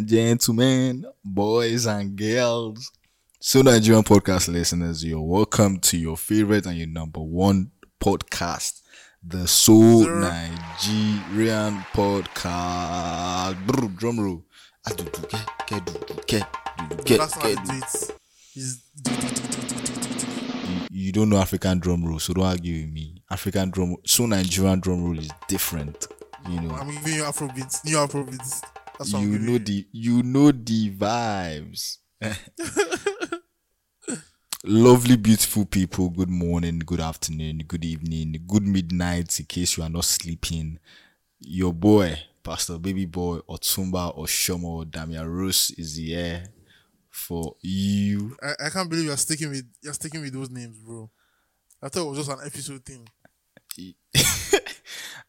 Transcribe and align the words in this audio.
and 0.00 0.08
gentlemen, 0.08 1.04
boys 1.22 1.84
and 1.84 2.16
girls. 2.16 2.90
So, 3.38 3.60
Nigerian 3.60 4.02
podcast 4.02 4.48
listeners, 4.50 5.04
you're 5.04 5.20
welcome 5.20 5.78
to 5.80 5.98
your 5.98 6.16
favorite 6.16 6.64
and 6.64 6.78
your 6.78 6.86
number 6.86 7.20
one 7.20 7.70
podcast, 8.00 8.80
the 9.22 9.46
So 9.46 9.74
Nigerian 9.74 11.80
podcast. 11.92 13.66
Brr, 13.66 13.88
drum 13.88 14.20
roll. 14.20 14.46
Adudu, 14.88 15.20
ke, 15.28 15.36
ke, 15.66 15.74
dudu, 15.84 16.16
ke, 16.26 16.40
dudu, 16.78 16.96
ke, 17.04 17.18
That's 17.18 17.34
how 17.34 17.40
ke, 17.42 17.44
I 17.44 17.54
dudu. 17.56 17.66
do 17.66 17.72
it. 17.76 18.10
Is 18.56 18.80
You, 20.90 20.90
you 20.90 21.12
don't 21.12 21.28
know 21.28 21.36
African 21.36 21.78
drum 21.78 22.06
roll, 22.06 22.18
so 22.20 22.32
don't 22.32 22.46
argue 22.46 22.86
with 22.86 22.92
me. 22.94 23.22
African 23.30 23.68
drum, 23.70 23.96
so 24.06 24.24
Nigerian 24.24 24.80
drum 24.80 25.04
roll 25.04 25.18
is 25.18 25.28
different. 25.46 26.06
You 26.48 26.58
know, 26.62 26.70
I'm 26.74 26.90
giving 26.90 27.16
you 27.16 27.24
Afrobeats, 27.24 27.84
new 27.84 27.96
Afrobeats. 27.98 28.62
That's 29.00 29.14
you 29.14 29.38
know 29.38 29.56
the 29.56 29.86
you 29.92 30.22
know 30.22 30.52
the 30.52 30.90
vibes. 30.90 31.96
Lovely, 34.62 35.16
beautiful 35.16 35.64
people. 35.64 36.10
Good 36.10 36.28
morning, 36.28 36.80
good 36.80 37.00
afternoon, 37.00 37.62
good 37.66 37.82
evening, 37.82 38.44
good 38.46 38.62
midnight. 38.62 39.40
In 39.40 39.46
case 39.46 39.78
you 39.78 39.84
are 39.84 39.88
not 39.88 40.04
sleeping, 40.04 40.78
your 41.38 41.72
boy, 41.72 42.18
Pastor 42.42 42.76
Baby 42.76 43.06
Boy, 43.06 43.38
Otumba, 43.48 44.14
Oshomo, 44.18 44.84
Damian 44.90 45.26
Rose 45.26 45.70
is 45.78 45.96
here 45.96 46.44
for 47.08 47.56
you. 47.62 48.36
I, 48.42 48.66
I 48.66 48.68
can't 48.68 48.90
believe 48.90 49.06
you're 49.06 49.16
sticking 49.16 49.48
with 49.48 49.64
you're 49.80 49.94
sticking 49.94 50.20
with 50.20 50.34
those 50.34 50.50
names, 50.50 50.76
bro. 50.76 51.08
I 51.82 51.88
thought 51.88 52.02
it 52.02 52.08
was 52.10 52.18
just 52.18 52.38
an 52.38 52.46
episode 52.46 52.84
thing. 52.84 53.08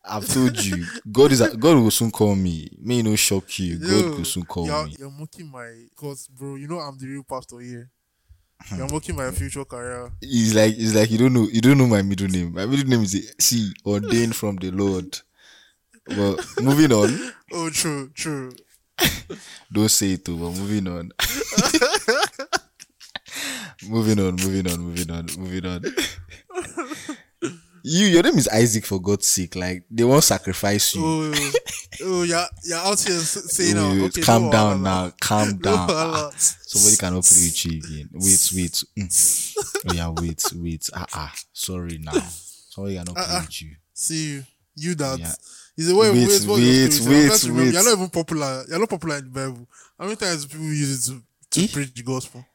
I've 0.04 0.28
told 0.28 0.64
you, 0.64 0.86
God 1.12 1.32
is 1.32 1.42
a, 1.42 1.56
God 1.56 1.78
will 1.78 1.92
soon 1.92 2.10
call 2.12 2.36
me. 2.36 2.70
May 2.80 3.02
no 3.02 3.16
shock 3.16 3.60
you. 3.60 3.78
God 3.78 3.90
Yo, 3.90 4.10
will 4.18 4.26
soon 4.26 4.44
call 4.46 4.66
you're, 4.66 4.86
me. 4.86 4.96
You're 4.98 5.12
mocking 5.12 5.52
my 5.52 5.86
cause, 5.96 6.28
bro. 6.28 6.56
You 6.56 6.68
know 6.68 6.80
I'm 6.80 6.98
the 6.98 7.08
real 7.08 7.24
pastor 7.24 7.60
here. 7.60 7.90
Hmm. 8.64 8.78
You're 8.78 8.90
mocking 8.90 9.16
my 9.16 9.30
future 9.32 9.66
career. 9.66 10.12
It's 10.22 10.54
like 10.54 10.74
it's 10.78 10.96
like 10.96 11.12
you 11.12 11.18
don't 11.20 11.34
know 11.34 11.48
you 11.52 11.62
don't 11.62 11.78
know 11.78 11.88
my 11.88 12.02
middle 12.02 12.28
name. 12.28 12.54
My 12.54 12.66
middle 12.66 12.88
name 12.88 13.04
is 13.04 13.34
C 13.40 13.74
ordained 13.86 14.36
from 14.36 14.56
the 14.56 14.72
Lord. 14.72 15.20
But 16.06 16.44
moving 16.60 16.92
on, 16.92 17.34
Oh, 17.54 17.70
true, 17.70 18.10
true. 18.14 18.54
don't 19.72 19.90
say 19.90 20.14
it 20.14 20.26
too, 20.26 20.38
but 20.38 20.50
moving 20.60 20.88
on. 20.88 21.12
moving 23.88 24.20
on, 24.20 24.36
moving 24.36 24.72
on, 24.72 24.80
moving 24.80 25.12
on, 25.12 25.28
moving 25.38 25.66
on. 25.66 25.84
You 27.84 28.08
your 28.08 28.24
name 28.24 28.38
is 28.38 28.48
Isaac 28.48 28.86
for 28.86 29.00
God's 29.02 29.28
sake. 29.28 29.56
Like 29.56 29.84
they 29.90 30.04
won't 30.04 30.24
sacrifice 30.24 30.96
you. 30.96 31.02
Oh, 31.04 31.52
oh, 32.04 32.24
yeah, 32.24 32.46
you're 32.64 32.78
out 32.78 33.00
here 33.00 33.18
saying, 33.20 33.78
Oh, 33.78 33.94
now, 33.94 34.06
okay, 34.06 34.22
calm 34.22 34.50
down 34.50 34.84
now. 34.84 35.12
Calm 35.20 35.58
down. 35.60 35.88
Ah, 35.90 36.32
somebody 36.38 36.98
cannot 36.98 37.24
play 37.24 37.44
with 37.44 37.66
you 37.66 37.80
again. 37.80 38.10
Wait, 38.14 38.52
wait. 38.56 38.84
Mm. 38.98 39.58
Oh 39.90 39.94
yeah, 39.94 40.10
wait, 40.10 40.44
wait. 40.56 40.90
Ah 40.94 41.08
ah. 41.14 41.34
Sorry 41.54 41.98
now. 41.98 42.12
Somebody 42.14 42.96
cannot 42.98 43.16
play 43.16 43.24
Uh-uh. 43.26 43.42
with 43.42 43.62
you. 43.64 43.76
See 43.94 44.30
you, 44.34 44.44
you 44.76 44.96
that. 44.96 45.20
Yeah. 45.20 45.32
Is 45.78 45.88
the 45.88 45.96
way 45.96 46.12
Wait, 46.12 46.28
wait, 46.28 46.46
wait, 46.46 46.60
wait, 46.60 47.02
wait, 47.08 47.44
wait. 47.52 47.74
You're 47.74 47.84
not 47.84 47.94
even 47.94 48.10
popular. 48.10 48.64
You're 48.70 48.80
not 48.80 48.90
popular 48.90 49.18
in 49.18 49.24
the 49.26 49.30
Bible. 49.32 49.68
How 49.98 50.04
many 50.06 50.18
times 50.18 50.46
people 50.46 50.66
use 50.66 51.08
it 51.08 51.12
to, 51.12 51.22
to 51.52 51.64
Eh? 51.64 51.68
preach 51.74 51.94
the 51.96 52.04
gospel? 52.04 52.46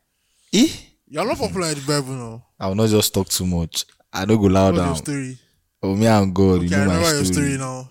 Eh? 0.53 0.69
You're 1.09 1.25
not 1.27 1.39
popular 1.39 1.69
in 1.69 1.75
the 1.75 1.81
Bible 1.87 2.13
now. 2.15 2.47
I 2.61 2.67
will 2.69 2.75
not 2.75 2.89
just 2.91 3.13
talk 3.15 3.29
too 3.29 3.47
much. 3.47 3.85
I 4.17 4.25
don't 4.25 4.41
go 4.41 4.47
loud 4.49 4.75
What's 4.75 4.79
your 4.79 4.87
down. 4.87 4.97
story? 4.97 5.39
Oh, 5.83 5.95
me 5.95 6.07
and 6.07 6.35
God, 6.35 6.63
you 6.63 6.67
Okay, 6.69 6.77
I 6.77 6.79
know 6.79 6.87
my 6.87 6.95
remember 6.97 7.17
your 7.17 7.25
story. 7.25 7.55
story 7.55 7.59
now. 7.59 7.89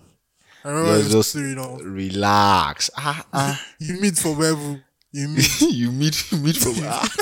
I 0.64 0.68
remember 0.68 0.90
Yeah, 0.90 0.98
your 1.02 1.10
just 1.10 1.30
story 1.30 1.54
now. 1.54 1.76
relax. 1.76 2.90
Ah, 2.96 3.26
ah. 3.32 3.64
You 3.78 4.00
meet 4.00 4.18
for 4.18 4.34
Bible. 4.34 4.80
You 5.12 5.28
meet. 5.34 5.60
you 5.62 5.92
meet, 5.92 6.32
you 6.32 6.38
meet 6.38 6.56
from. 6.56 6.74
Ah. 6.82 7.08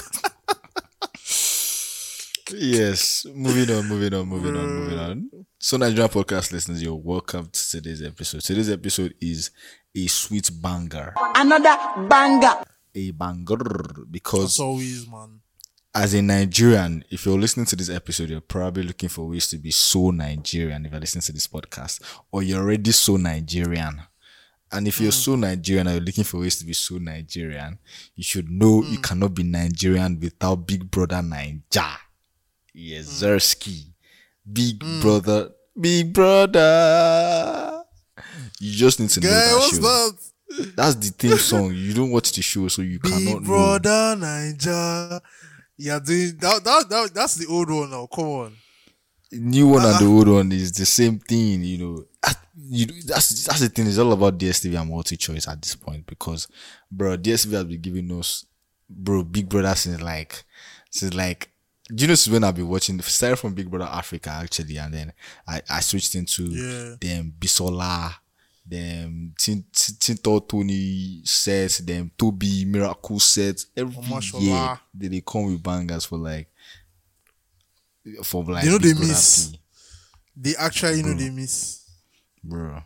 yes, 2.52 3.26
moving 3.34 3.74
on, 3.76 3.86
moving 3.88 4.14
on, 4.14 4.26
moving 4.26 4.56
on, 4.56 4.66
moving 4.66 4.98
on. 4.98 5.30
So, 5.58 5.76
Nigerian 5.76 6.08
podcast 6.10 6.52
listeners, 6.52 6.82
you're 6.82 6.94
welcome 6.94 7.48
to 7.50 7.70
today's 7.70 8.02
episode. 8.02 8.42
Today's 8.42 8.70
episode 8.70 9.14
is 9.20 9.50
a 9.96 10.06
sweet 10.06 10.50
banger, 10.60 11.14
Another 11.36 11.76
banger. 12.08 12.62
a 12.94 13.10
banger 13.12 14.04
because 14.10 14.54
As 14.56 14.60
always, 14.60 15.06
man. 15.08 15.40
As 15.96 16.12
a 16.12 16.20
Nigerian, 16.20 17.04
if 17.08 17.24
you're 17.24 17.38
listening 17.38 17.66
to 17.66 17.76
this 17.76 17.88
episode, 17.88 18.28
you're 18.28 18.40
probably 18.40 18.82
looking 18.82 19.08
for 19.08 19.28
ways 19.28 19.46
to 19.50 19.58
be 19.58 19.70
so 19.70 20.10
Nigerian 20.10 20.84
if 20.84 20.90
you're 20.90 21.00
listening 21.00 21.22
to 21.22 21.32
this 21.32 21.46
podcast, 21.46 22.00
or 22.32 22.42
you're 22.42 22.60
already 22.60 22.90
so 22.90 23.16
Nigerian. 23.16 24.02
And 24.72 24.88
if 24.88 25.00
you're 25.00 25.12
hmm. 25.12 25.18
so 25.18 25.36
Nigerian 25.36 25.86
and 25.86 25.94
you're 25.96 26.04
looking 26.04 26.24
for 26.24 26.40
ways 26.40 26.56
to 26.56 26.64
be 26.64 26.72
so 26.72 26.98
Nigerian, 26.98 27.78
you 28.16 28.24
should 28.24 28.50
know 28.50 28.82
you 28.82 28.96
hmm. 28.96 29.02
cannot 29.02 29.34
be 29.34 29.44
Nigerian 29.44 30.18
without 30.18 30.66
Big 30.66 30.90
Brother 30.90 31.22
Naija. 31.22 31.96
Yes, 32.72 33.20
hmm. 33.20 33.26
Zersky. 33.26 33.84
Big 34.52 34.80
Brother, 35.00 35.50
Big 35.80 36.12
Brother. 36.12 37.84
You 38.58 38.72
just 38.72 38.98
need 38.98 39.10
to 39.10 39.20
know 39.20 39.30
that 39.30 39.54
what's 39.54 39.76
show. 39.76 39.82
that? 39.82 40.74
That's 40.76 40.94
the 40.96 41.10
theme 41.10 41.38
song. 41.38 41.72
You 41.74 41.94
don't 41.94 42.10
watch 42.10 42.32
the 42.32 42.42
show, 42.42 42.66
so 42.66 42.82
you 42.82 42.98
cannot 42.98 43.18
Big 43.18 43.34
know. 43.34 43.40
Brother 43.40 44.16
Naija. 44.18 45.20
Yeah, 45.76 45.98
doing 45.98 46.36
that, 46.38 46.62
that, 46.64 46.86
that. 46.88 47.10
That's 47.14 47.34
the 47.36 47.46
old 47.46 47.68
one 47.70 47.90
now. 47.90 48.06
Come 48.06 48.24
on. 48.26 48.56
new 49.32 49.68
one 49.68 49.84
and 49.84 49.94
the 49.98 50.04
Uh-uh. 50.04 50.12
old 50.12 50.28
one 50.28 50.52
is 50.52 50.72
the 50.72 50.86
same 50.86 51.18
thing, 51.18 51.64
you 51.64 51.78
know. 51.78 52.04
Ah, 52.24 52.40
You, 52.56 52.86
that's 53.02 53.44
that's 53.44 53.60
the 53.60 53.68
thing. 53.68 53.86
It's 53.88 53.98
all 53.98 54.12
about 54.12 54.38
DSTV 54.38 54.80
and 54.80 54.88
multi 54.90 55.16
choice 55.16 55.48
at 55.48 55.60
this 55.60 55.74
point 55.74 56.06
because, 56.06 56.46
bro, 56.90 57.16
DSTV 57.16 57.52
has 57.52 57.64
been 57.64 57.80
giving 57.80 58.12
us, 58.18 58.46
bro, 58.88 59.24
Big 59.24 59.48
Brother 59.48 59.74
since 59.74 60.00
like, 60.00 60.44
since 60.90 61.12
like, 61.14 61.50
do 61.92 62.02
you 62.02 62.08
know 62.08 62.14
since 62.14 62.32
when 62.32 62.44
I've 62.44 62.54
been 62.54 62.68
watching? 62.68 63.00
Started 63.02 63.36
from 63.36 63.54
Big 63.54 63.68
Brother 63.68 63.90
Africa 63.90 64.30
actually, 64.30 64.76
and 64.78 64.94
then 64.94 65.12
I 65.48 65.60
I 65.68 65.80
switched 65.80 66.14
into 66.14 66.44
Yeah. 66.44 66.94
them 67.00 67.34
Bisola, 67.38 68.14
them 68.66 69.34
Tin- 69.38 69.64
Tin- 69.72 69.96
Tinto 69.98 70.38
Tony 70.40 71.20
sets, 71.24 71.78
them 71.78 72.10
Toby 72.16 72.64
Miracle 72.64 73.18
sets. 73.20 73.66
Every 73.76 73.94
Omashola. 73.94 74.40
year 74.40 74.80
they, 74.94 75.08
they 75.08 75.20
come 75.20 75.46
with 75.46 75.62
bangers 75.62 76.04
for 76.06 76.18
like, 76.18 76.48
for 78.22 78.44
like 78.44 78.64
You 78.64 78.70
know 78.70 78.78
they 78.78 78.94
miss. 78.94 79.52
They 80.36 80.54
actually 80.56 81.02
know 81.02 81.14
they 81.14 81.30
miss. 81.30 81.88
bro. 82.42 82.82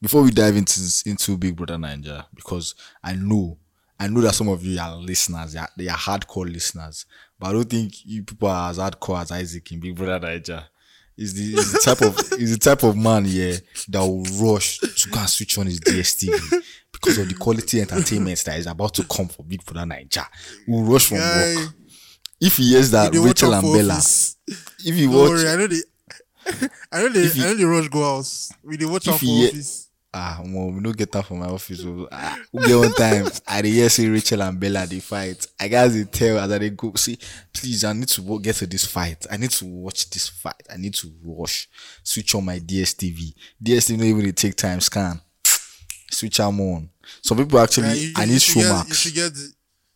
Before 0.00 0.22
we 0.22 0.30
dive 0.30 0.56
into 0.56 0.80
into 1.06 1.36
Big 1.36 1.54
Brother 1.56 1.76
Naija, 1.76 2.26
because 2.34 2.74
I 3.02 3.14
know, 3.14 3.56
I 3.98 4.08
know 4.08 4.20
that 4.22 4.34
some 4.34 4.48
of 4.48 4.64
you 4.64 4.78
are 4.80 4.96
listeners, 4.96 5.52
they 5.52 5.58
are, 5.60 5.68
they 5.76 5.88
are 5.88 5.96
hardcore 5.96 6.52
listeners, 6.52 7.06
but 7.38 7.48
I 7.48 7.52
don't 7.52 7.70
think 7.70 8.04
you 8.04 8.24
people 8.24 8.48
are 8.48 8.70
as 8.70 8.78
hardcore 8.78 9.22
as 9.22 9.30
Isaac 9.30 9.70
in 9.72 9.80
Big 9.80 9.94
Brother 9.94 10.26
Naija. 10.26 10.64
Is 11.16 11.34
the, 11.34 11.60
is 11.60 11.72
the 11.72 11.78
type 11.78 12.00
of 12.00 12.18
is 12.40 12.52
the 12.52 12.58
type 12.58 12.82
of 12.84 12.96
man 12.96 13.24
yeah 13.26 13.56
that 13.88 14.00
will 14.00 14.22
rush 14.40 14.78
to 14.78 15.08
go 15.10 15.20
and 15.20 15.28
switch 15.28 15.58
on 15.58 15.66
his 15.66 15.78
DSTV 15.80 16.62
because 16.90 17.18
of 17.18 17.28
the 17.28 17.34
quality 17.34 17.80
entertainment 17.82 18.38
that 18.44 18.58
is 18.58 18.66
about 18.66 18.94
to 18.94 19.04
come 19.04 19.28
for 19.28 19.42
Big 19.42 19.62
Brother 19.64 19.86
Naija. 19.86 20.24
Will 20.66 20.82
rush 20.84 21.06
from 21.08 21.18
Guy, 21.18 21.54
work. 21.56 21.74
If 22.40 22.56
he 22.56 22.70
hears 22.70 22.90
that 22.92 23.14
Rachel 23.14 23.52
and 23.54 23.62
Bella, 23.62 23.92
office. 23.94 24.36
if 24.48 24.94
he 24.94 25.04
Don't 25.06 25.14
watch 25.14 25.28
worry, 25.30 25.48
I 25.48 25.56
know 25.56 25.66
they. 25.66 25.76
I 26.92 27.02
know 27.02 27.08
you- 27.08 27.42
I 27.44 27.46
know 27.46 27.54
the 27.56 27.66
rush 27.66 27.88
go 27.88 28.00
house. 28.02 28.50
We 28.64 28.76
they 28.78 28.86
watch 28.86 29.06
out 29.06 29.18
for 29.18 29.24
you- 29.26 29.48
office. 29.48 29.88
Ah 30.14 30.40
well, 30.44 30.70
we 30.70 30.80
no 30.80 30.92
get 30.92 31.10
that 31.12 31.24
from 31.24 31.38
my 31.38 31.46
office 31.46 31.80
so 31.82 32.06
ah 32.12 32.38
we 32.52 32.66
get 32.66 32.76
one 32.76 32.92
time 32.92 33.26
i 33.46 33.62
dey 33.62 33.70
hear 33.70 33.88
say 33.88 34.08
rachel 34.08 34.42
and 34.42 34.60
bella 34.60 34.86
dey 34.86 35.00
fight 35.00 35.46
i 35.58 35.68
gats 35.68 35.94
dey 35.94 36.04
tell 36.04 36.38
as 36.38 36.50
i 36.52 36.58
dey 36.58 36.70
go 36.70 36.92
say 36.94 37.16
please 37.52 37.82
i 37.84 37.92
need 37.94 38.08
to 38.08 38.38
get 38.40 38.54
to 38.56 38.66
this 38.66 38.84
fight 38.84 39.26
i 39.30 39.36
need 39.38 39.50
to 39.50 39.64
watch 39.64 40.10
this 40.10 40.28
fight 40.28 40.62
i 40.70 40.76
need 40.76 40.92
to 40.94 41.10
rush 41.24 41.68
switch 42.02 42.34
on 42.34 42.44
my 42.44 42.58
dstv 42.58 43.32
dstv 43.62 43.96
no 43.98 44.04
even 44.04 44.24
dey 44.24 44.32
take 44.32 44.54
time 44.54 44.80
scan 44.80 45.18
switch 46.10 46.40
am 46.40 46.60
on 46.60 46.90
some 47.22 47.38
people 47.38 47.58
actually 47.58 47.88
Yeah, 47.88 47.94
you- 47.94 48.12
i 48.16 48.24
need 48.26 48.42
should 48.42 48.56
get- 48.56 48.64
You 48.64 48.72
showmax 48.72 48.94
should 48.94 49.14
get. 49.14 49.34
the- 49.34 49.52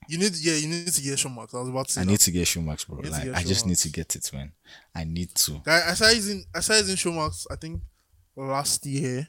You 0.08 0.18
need. 0.18 0.36
Yeah, 0.36 0.54
you 0.54 0.68
need 0.68 0.86
to 0.92 1.00
get 1.02 1.18
Showmax. 1.18 1.52
I 1.52 1.58
was 1.58 1.68
about 1.68 1.88
to 1.88 1.92
say 1.92 2.00
i 2.00 2.04
that. 2.04 2.10
need 2.10 2.20
to 2.20 2.30
get 2.30 2.46
showmax 2.46 2.86
bro 2.86 2.98
like 3.00 3.34
i 3.34 3.42
just 3.42 3.66
need 3.66 3.76
to 3.78 3.88
get 3.88 4.14
it 4.14 4.30
man 4.32 4.52
i 4.94 5.02
need 5.04 5.34
to 5.34 5.60
Guy, 5.64 5.82
I 5.90 5.94
started 5.94 6.16
using 6.16 6.44
I 6.54 6.60
started 6.60 6.86
using 6.88 7.12
Showmax. 7.12 7.46
I 7.50 7.56
think 7.56 7.82
last 8.36 8.86
year. 8.86 9.26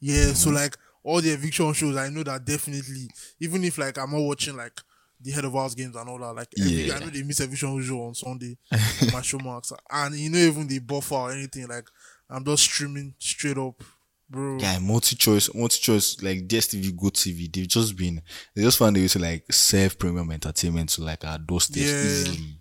Yeah, 0.00 0.32
so 0.32 0.48
Mm-hmm. 0.48 0.56
like 0.56 0.76
all 1.02 1.20
the 1.20 1.30
eviction 1.32 1.72
shows, 1.72 1.96
I 1.96 2.08
know 2.08 2.22
that 2.24 2.44
definitely. 2.44 3.08
Even 3.40 3.64
if 3.64 3.78
like 3.78 3.98
I'm 3.98 4.12
not 4.12 4.20
watching 4.20 4.56
like 4.56 4.78
the 5.20 5.30
head 5.32 5.44
of 5.44 5.52
house 5.52 5.74
games 5.74 5.96
and 5.96 6.08
all 6.08 6.18
that, 6.18 6.32
like 6.34 6.48
every, 6.60 6.72
Yeah. 6.86 6.96
I 6.96 6.98
know 7.00 7.06
they 7.06 7.22
miss 7.22 7.40
eviction 7.40 7.82
show 7.82 8.02
on 8.02 8.14
Sunday 8.14 8.56
my 8.70 9.20
Showmax, 9.20 9.72
and 9.90 10.14
you 10.14 10.30
know 10.30 10.38
even 10.38 10.66
the 10.68 10.78
buffer 10.78 11.14
or 11.14 11.32
anything 11.32 11.66
like 11.66 11.86
I'm 12.30 12.44
just 12.44 12.62
streaming 12.64 13.14
straight 13.18 13.56
up, 13.58 13.82
bro. 14.28 14.58
Yeah, 14.60 14.78
multi-choice, 14.80 15.54
multi-choice, 15.54 16.22
like 16.22 16.46
DSTV, 16.46 16.94
Go 16.96 17.08
TV, 17.08 17.50
they've 17.52 17.66
just 17.66 17.96
been, 17.96 18.20
they 18.54 18.62
just 18.62 18.76
found 18.78 18.96
a 18.96 19.00
way 19.00 19.08
to 19.08 19.18
like 19.18 19.44
serve 19.50 19.98
premium 19.98 20.30
entertainment 20.30 20.90
to 20.90 21.02
like 21.02 21.24
our 21.24 21.38
doorsteps 21.38 21.80
Yeah. 21.86 22.02
easily. 22.04 22.60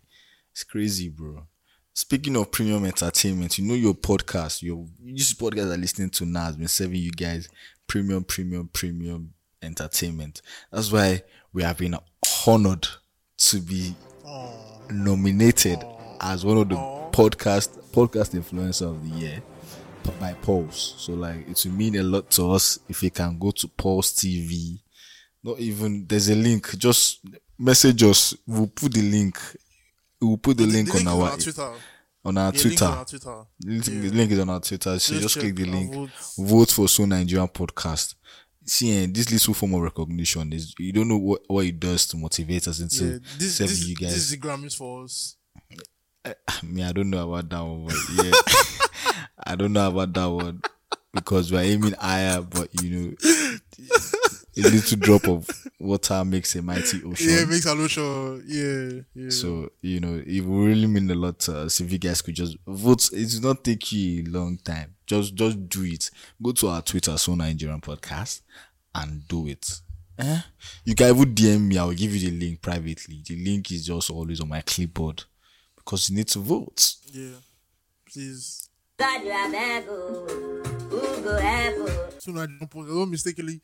It's 0.54 0.64
crazy, 0.64 1.10
bro. 1.10 1.46
Speaking 1.98 2.36
of 2.36 2.52
premium 2.52 2.86
entertainment, 2.86 3.58
you 3.58 3.66
know 3.66 3.74
your 3.74 3.96
podcast, 3.96 4.62
your 4.62 4.86
this 5.04 5.34
podcast 5.34 5.74
are 5.74 5.78
listening 5.78 6.12
to 6.12 6.28
now 6.28 6.46
has 6.46 6.56
been 6.56 6.68
serving 6.68 7.02
you 7.02 7.10
guys 7.10 7.50
premium, 7.88 8.24
premium, 8.24 8.70
premium 8.72 9.34
entertainment. 9.64 10.44
That's 10.72 10.92
why 10.92 11.24
we 11.54 11.64
have 11.64 11.80
been 11.80 11.96
honored 12.46 12.88
to 13.38 13.60
be 13.60 13.96
nominated 14.92 15.84
as 16.22 16.46
one 16.46 16.60
of 16.60 16.70
the 16.70 16.76
podcast 16.76 17.70
podcast 17.92 18.40
influencer 18.40 18.92
of 18.92 19.02
the 19.02 19.18
year 19.18 19.42
by 20.20 20.34
Pulse. 20.34 20.94
So 21.00 21.14
like 21.14 21.50
it 21.50 21.60
will 21.66 21.72
mean 21.72 21.96
a 21.96 22.04
lot 22.04 22.30
to 22.30 22.52
us 22.52 22.78
if 22.88 23.02
you 23.02 23.10
can 23.10 23.40
go 23.40 23.50
to 23.50 23.68
Pulse 23.70 24.14
TV. 24.14 24.78
Not 25.44 25.58
even 25.60 26.06
there's 26.06 26.30
a 26.30 26.36
link. 26.36 26.78
Just 26.78 27.22
message 27.58 28.04
us. 28.04 28.38
We'll 28.46 28.68
put 28.68 28.94
the 28.94 29.02
link. 29.02 29.40
We'll 30.22 30.38
put 30.38 30.58
the, 30.58 30.66
link, 30.66 30.92
the 30.92 31.00
on 31.00 31.08
our 31.08 31.32
on 31.32 31.38
Twitter. 31.40 31.72
on 32.26 32.38
our 32.38 32.46
Yeah, 32.46 32.50
link 32.52 32.62
Twitter. 32.62 32.86
on 32.86 32.98
our 32.98 33.06
Twitter. 33.06 33.36
The 33.60 33.70
link, 33.72 33.88
Yeah. 33.88 34.10
link 34.18 34.32
is 34.32 34.40
on 34.40 34.50
our 34.50 34.60
Twitter. 34.60 35.00
So 35.00 35.14
Just 35.14 35.22
just, 35.24 35.40
click 35.40 35.56
the 35.56 35.66
link. 35.66 35.94
vote. 35.94 36.10
Vote 36.38 36.72
for 36.72 36.88
So 36.88 37.06
Nigerian 37.06 37.48
Podcast. 37.48 38.16
See, 38.66 38.92
eh, 39.04 39.08
this 39.10 39.32
little 39.32 39.54
form 39.54 39.76
of 39.76 39.82
recognition 39.82 40.52
is 40.52 40.74
you 40.78 40.92
don't 40.92 41.08
know 41.08 41.18
what, 41.18 41.42
what 41.48 41.66
it 41.66 41.80
does 41.80 42.06
to 42.08 42.18
motivate 42.18 42.68
us 42.68 42.80
into 42.82 43.06
Yeah, 43.06 43.18
this, 43.38 43.56
serving 43.56 43.70
this, 43.76 43.88
you 43.88 43.96
this 43.96 44.16
is 44.18 44.32
the 44.32 44.38
Grammys 44.38 44.76
for 44.76 45.04
us. 45.06 45.36
Me, 46.64 46.84
I 46.84 46.92
don't 46.92 47.10
know 47.10 47.32
about 47.32 47.48
that 47.50 47.62
one, 47.64 47.86
but 47.86 48.26
yeah, 48.26 48.32
I 49.46 49.56
don't 49.56 49.72
know 49.72 49.88
about 49.88 50.14
that 50.14 50.26
one 50.26 50.62
because 51.14 51.52
we're 51.52 51.62
aiming 51.62 51.94
higher, 51.94 52.42
but 52.42 52.68
you 52.84 52.90
know, 52.90 53.14
a 54.58 54.62
little 54.70 54.98
drop 54.98 55.28
of 55.28 55.48
water 55.80 56.24
makes 56.26 56.56
a 56.56 56.62
mighty 56.62 57.02
ocean. 57.04 57.30
Yeah, 57.30 57.42
it 57.42 57.50
makes 57.50 57.66
Alosha. 57.66 58.42
Yeah, 58.46 59.02
yeah. 59.16 59.30
So 59.30 59.70
you 59.82 60.00
know, 60.00 60.22
it 60.26 60.42
will 60.46 60.66
really 60.66 60.88
mean 60.88 61.10
a 61.12 61.16
lot 61.16 61.40
to 61.40 61.60
us 61.60 61.80
if 61.80 61.92
you 61.92 61.98
guys 61.98 62.22
could 62.22 62.36
just 62.36 62.58
vote. 62.66 63.10
It 63.14 63.34
will 63.36 63.50
not 63.54 63.64
take 63.64 63.92
you 63.92 64.24
a 64.24 64.30
long 64.30 64.58
time. 64.58 64.96
Just 65.06 65.36
just 65.36 65.70
do 65.70 65.84
it. 65.84 66.10
Go 66.42 66.52
to 66.54 66.68
our 66.70 66.82
Twitter, 66.82 67.18
So 67.18 67.36
Nigerian 67.36 67.82
Podcast, 67.82 68.42
and 68.96 69.28
do 69.28 69.48
it. 69.48 69.80
Eh? 70.20 70.40
You 70.84 70.96
can 70.96 71.16
even 71.16 71.36
DM 71.36 71.62
me. 71.68 71.78
I 71.78 71.86
will 71.86 71.94
give 71.94 72.16
you 72.16 72.32
the 72.32 72.38
link 72.46 72.62
privately. 72.62 73.22
The 73.26 73.36
link 73.44 73.72
is 73.72 73.86
just 73.86 74.10
always 74.10 74.42
on 74.42 74.50
my 74.50 74.62
clipboard 74.62 75.24
because 75.76 76.10
you 76.10 76.16
need 76.16 76.28
to 76.30 76.40
vote. 76.40 76.94
yeah. 77.14 77.36
Please. 78.12 78.64
God 78.98 79.22
you 79.24 79.30
have 79.32 79.54
ever, 79.54 80.28
who 80.90 81.22
go 81.24 81.36
ever. 81.40 82.10
So 82.20 82.32
Nigerian 82.32 82.68
podcast. 82.68 82.88
Don't 82.88 83.12
mistakenly 83.12 83.62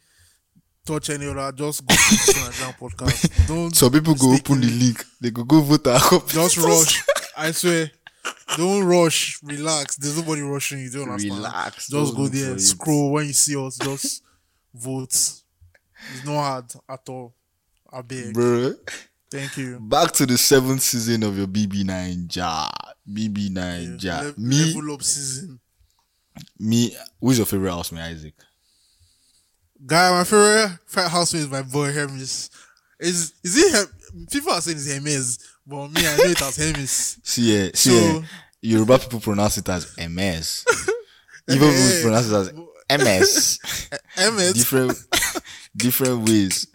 touch 0.86 1.10
any 1.10 1.28
other. 1.28 1.52
Just 1.52 1.86
go 1.86 1.96
to 1.96 2.40
Nigerian 2.40 2.74
podcast. 2.74 3.48
Don't. 3.48 3.76
Some 3.76 3.92
people 3.92 4.16
go 4.16 4.34
open 4.34 4.62
the 4.62 4.70
link. 4.70 5.04
They 5.22 5.32
go 5.32 5.44
go 5.44 5.62
vote 5.62 5.88
our 5.88 6.00
Just 6.28 6.58
rush. 6.58 7.04
I 7.38 7.52
swear. 7.52 7.92
Don't 8.58 8.84
rush. 8.84 9.40
Relax. 9.44 9.98
There's 9.98 10.18
nobody 10.18 10.42
rushing 10.42 10.80
you. 10.80 10.90
Don't 10.90 11.10
understand. 11.10 11.36
Relax. 11.38 11.88
Just 11.88 12.16
go 12.16 12.28
there. 12.28 12.58
Scroll 12.60 13.12
when 13.12 13.28
you 13.28 13.34
see 13.34 13.56
us. 13.56 13.78
Just 13.78 14.24
vote. 14.74 15.06
It's 15.14 16.26
not 16.26 16.42
hard 16.42 16.66
at 16.90 17.10
all. 17.10 17.34
I 17.92 18.02
beg. 18.02 18.34
Bro. 18.34 18.74
Thank 19.32 19.58
you. 19.58 19.80
Back 19.80 20.12
to 20.14 20.26
the 20.26 20.38
seventh 20.38 20.82
season 20.82 21.24
of 21.24 21.38
your 21.38 21.48
BB 21.48 21.84
Naija. 21.86 22.70
BB 23.12 23.50
Naija. 23.50 24.36
Le- 24.38 24.40
me, 24.40 24.74
level 24.74 24.94
up 24.94 25.04
season. 25.04 25.60
me. 26.60 26.96
Who's 27.20 27.38
your 27.38 27.48
favorite 27.48 27.72
housemate, 27.72 28.04
Isaac? 28.16 28.34
Guy, 29.86 30.12
my 30.12 30.24
favorite 30.24 30.80
favorite 30.88 31.10
housemate 31.10 31.44
is 31.46 31.50
my 31.52 31.62
boy 31.62 31.92
Hermes. 31.92 32.50
Is 33.00 33.34
is 33.44 33.58
it 33.58 33.72
Her- 33.74 34.26
people 34.32 34.52
are 34.54 34.62
saying 34.62 34.78
it's 34.78 34.92
Hermes, 34.92 35.40
but 35.68 35.88
me 35.90 36.08
I 36.08 36.18
know 36.18 36.24
it 36.24 36.42
as 36.42 36.56
Hermes. 36.58 37.18
See, 37.24 37.54
yeah, 37.66 37.70
see, 37.74 37.90
So- 37.90 37.96
yeah, 38.20 38.22
Yoruba 38.62 39.00
people 39.00 39.20
pronounce 39.20 39.58
it 39.58 39.68
as 39.68 39.94
MS. 39.98 40.66
Even 41.50 41.70
people 41.70 42.02
pronounce 42.02 42.30
it 42.30 42.36
as 42.36 42.54
MS. 43.00 43.60
MS. 44.18 44.54
different, 44.54 44.98
different 45.76 46.30
ways. 46.30 46.68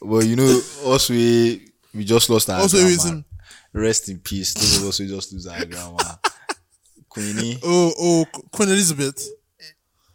But 0.00 0.26
you 0.26 0.36
know, 0.36 0.60
us 0.84 1.08
we 1.10 1.66
we 1.94 2.04
just 2.04 2.30
lost 2.30 2.48
our 2.50 2.60
Also, 2.60 2.76
grandma. 2.76 2.90
reason- 2.90 3.24
Rest 3.72 4.08
in 4.08 4.18
peace. 4.20 4.54
Those 4.54 4.78
of 4.78 4.88
us 4.88 4.98
who 4.98 5.06
just 5.06 5.32
lose 5.34 5.46
our 5.46 5.62
grandma, 5.66 5.98
Queenie, 7.10 7.58
Oh 7.62 7.92
oh 7.98 8.24
Queen 8.50 8.68
Elizabeth. 8.70 9.26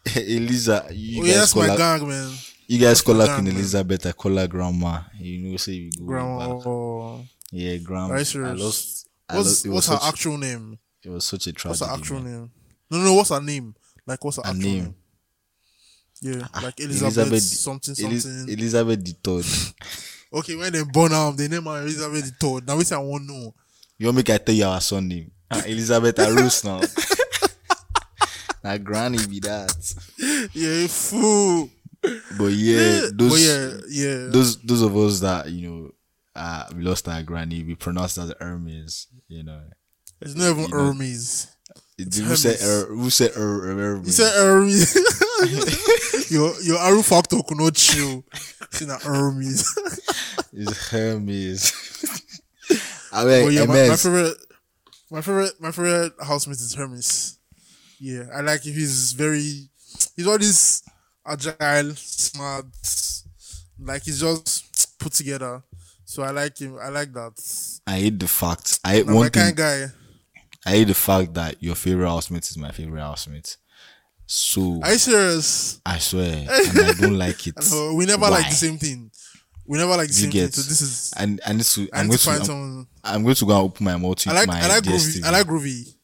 Eliza. 0.15 0.87
You 0.91 1.21
oh 1.21 1.25
guys 1.25 1.35
that's 1.35 1.53
call 1.53 1.63
my 1.63 1.69
her, 1.69 1.77
gang 1.77 2.07
man. 2.07 2.31
you 2.67 2.79
guys 2.79 3.01
call 3.01 3.15
her 3.15 3.35
Queen. 3.35 3.47
Elizabeth. 3.47 4.05
I 4.05 4.11
call 4.13 4.35
her 4.37 4.47
grandma. 4.47 5.01
You 5.19 5.37
know, 5.39 5.57
say 5.57 5.71
we 5.73 5.89
go 5.99 6.05
Grandma. 6.05 6.55
back. 7.19 7.25
Yeah, 7.51 7.77
grandma. 7.77 8.17
You 8.17 8.45
I 8.45 8.51
lost. 8.53 9.07
I 9.29 9.37
What's 9.37 9.65
lost, 9.65 9.67
what's 9.67 9.87
her 9.87 9.99
actual 10.09 10.37
name? 10.37 10.77
It 11.03 11.09
was 11.09 11.25
such 11.25 11.47
a 11.47 11.49
What's 11.51 11.61
tragedy. 11.79 11.85
her 11.89 11.95
actual 11.97 12.19
man. 12.21 12.31
name? 12.33 12.51
No 12.89 12.97
no 12.99 13.13
what's 13.13 13.29
her 13.29 13.41
name? 13.41 13.75
Like 14.05 14.23
what's 14.23 14.37
her, 14.37 14.43
Her 14.43 14.49
actual 14.49 14.63
name? 14.63 14.83
name? 14.83 14.95
Yeah, 16.23 16.47
like 16.61 16.79
Elizabeth 16.79 17.17
Elizabeth, 17.17 17.31
the- 17.31 17.39
something 17.39 17.95
Eliz- 18.05 18.23
something. 18.23 18.53
Elizabeth 18.53 19.03
the 19.05 19.11
third. 19.23 19.45
okay, 20.39 20.55
when 20.55 20.71
they 20.71 20.83
born 20.83 21.11
am, 21.13 21.35
they 21.35 21.47
name 21.47 21.63
her 21.63 21.81
Elizabeth 21.81 22.25
the 22.25 22.31
third. 22.47 22.67
Now 22.67 22.77
which 22.77 22.91
I 22.91 22.97
want 22.99 23.25
know. 23.27 23.53
You 23.97 24.07
want 24.07 24.17
me 24.17 24.23
to 24.23 24.37
tell 24.39 24.53
you 24.55 24.65
our 24.65 24.81
son 24.81 25.07
name? 25.07 25.31
Ah, 25.49 25.63
Elizabeth 25.65 26.15
Arus 26.17 26.63
now. 26.63 26.79
now 28.63 28.77
granny 28.77 29.17
be 29.27 29.39
that. 29.41 29.71
Yeah, 30.53 30.87
fool. 30.87 31.69
But 32.37 32.45
yeah, 32.53 33.09
those 33.13 33.31
but 33.31 33.39
yeah, 33.39 33.77
yeah. 33.89 34.27
those 34.31 34.59
those 34.61 34.81
of 34.81 34.95
us 34.97 35.19
that 35.19 35.49
you 35.51 35.69
know 35.69 35.91
uh 36.35 36.65
we 36.75 36.81
lost 36.83 37.07
our 37.07 37.21
granny, 37.23 37.63
we 37.63 37.75
pronounced 37.75 38.17
as 38.17 38.33
Hermes, 38.39 39.07
you 39.27 39.43
know. 39.43 39.61
It's 40.19 40.35
not 40.35 40.51
even 40.57 40.71
Hermes. 40.71 41.47
It- 41.97 42.13
Who 42.15 42.35
said. 42.35 42.59
Her- 42.59 42.87
who 42.87 43.09
said 43.11 43.33
Her- 43.33 43.61
Her- 43.67 43.75
Hermes? 43.75 44.07
You 44.07 44.25
said 44.25 44.33
Hermes. 44.33 46.31
your 46.31 46.59
your 46.61 46.77
Aru 46.79 47.01
factor 47.03 47.37
could 47.47 47.57
not 47.57 47.75
chill. 47.75 48.23
It's 48.71 48.81
not 48.81 49.01
Hermes. 49.03 49.65
It's 50.53 50.89
Hermes. 50.89 51.73
I 53.13 53.25
mean, 53.25 53.51
yeah, 53.51 53.65
my, 53.65 53.89
my 53.89 53.95
favorite, 53.95 54.37
my 55.11 55.21
favorite, 55.21 55.59
my 55.59 55.71
favorite 55.71 56.13
housemate 56.21 56.57
is 56.57 56.73
Hermes. 56.73 57.37
Yeah, 58.03 58.23
I 58.33 58.41
like 58.41 58.63
him. 58.65 58.73
He's 58.73 59.11
very, 59.13 59.69
he's 60.15 60.25
always 60.25 60.81
agile, 61.23 61.93
smart. 61.95 62.65
Like 63.79 64.01
he's 64.03 64.19
just 64.21 64.97
put 64.99 65.13
together. 65.13 65.61
So 66.03 66.23
I 66.23 66.31
like 66.31 66.57
him. 66.57 66.77
I 66.81 66.89
like 66.89 67.13
that. 67.13 67.33
I 67.85 67.99
hate 67.99 68.19
the 68.19 68.27
fact. 68.27 68.79
I 68.83 68.93
hate 68.93 69.05
one 69.05 69.29
kind 69.29 69.55
thing. 69.55 69.55
guy. 69.55 69.85
I 70.65 70.69
hate 70.71 70.87
the 70.87 70.95
fact 70.95 71.35
that 71.35 71.61
your 71.61 71.75
favorite 71.75 72.07
housemate 72.09 72.49
is 72.49 72.57
my 72.57 72.71
favorite 72.71 73.01
housemate. 73.01 73.55
So 74.25 74.79
Are 74.81 74.93
you 74.93 74.97
serious? 74.97 75.79
I 75.85 75.99
swear, 75.99 76.47
and 76.49 76.49
I 76.49 76.93
don't 76.93 77.17
like 77.25 77.45
it. 77.47 77.55
No, 77.69 77.93
we 77.95 78.05
never 78.07 78.29
like 78.29 78.49
the 78.49 78.55
same 78.55 78.77
thing. 78.79 79.11
We 79.67 79.77
never 79.77 79.91
like 79.95 80.07
the 80.07 80.13
You 80.15 80.21
same 80.21 80.29
get- 80.31 80.41
thing. 80.53 80.63
So 80.63 80.69
this 80.69 80.81
is. 80.81 81.13
And 81.17 81.39
to. 81.39 81.89
I 81.93 81.99
I'm 81.99 82.07
going 82.07 82.17
to 82.17 82.25
find 82.25 82.39
I'm, 82.39 82.45
someone. 82.45 82.87
I'm 83.03 83.23
going 83.23 83.35
to 83.35 83.45
go 83.45 83.51
and 83.51 83.61
open 83.65 83.85
my 83.85 83.95
multi. 83.97 84.29
I 84.29 84.33
like. 84.33 84.49
I 84.49 84.67
like 84.67 84.83
DSTV. 84.83 85.21
groovy. 85.21 85.25
I 85.25 85.31
like 85.31 85.45
groovy. 85.47 85.95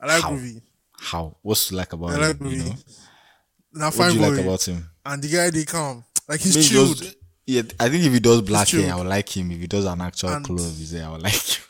I 0.00 0.06
like 0.06 0.22
How? 0.22 0.30
groovy. 0.30 0.62
How? 1.02 1.36
What's 1.42 1.68
to 1.68 1.76
like 1.76 1.92
about 1.92 2.10
I 2.10 2.16
like 2.28 2.38
him? 2.40 2.46
You 2.50 2.56
know? 2.64 2.74
Now 3.72 3.90
What 3.90 4.08
do 4.08 4.14
you 4.14 4.20
boy. 4.20 4.28
like 4.30 4.40
about 4.40 4.62
him? 4.68 4.90
and 5.06 5.22
the 5.22 5.28
guy 5.28 5.50
they 5.50 5.64
come 5.64 6.04
like 6.28 6.40
he's 6.40 6.54
Maybe 6.56 6.68
chilled. 6.68 6.96
just- 6.98 7.16
yeah, 7.46 7.62
I 7.80 7.88
think 7.88 8.04
if 8.04 8.12
he 8.12 8.20
does 8.20 8.42
black 8.42 8.68
hair. 8.68 8.92
I 8.92 8.96
would 8.96 9.06
like 9.08 9.28
him. 9.36 9.50
If 9.50 9.58
he 9.60 9.66
does 9.66 9.84
an 9.84 10.00
actual 10.00 10.28
And- 10.30 10.46
color 10.46 10.62
of 10.62 10.76
his 10.76 10.92
hair, 10.92 11.06
I 11.06 11.10
would 11.10 11.22
like 11.28 11.32
him. 11.34 11.64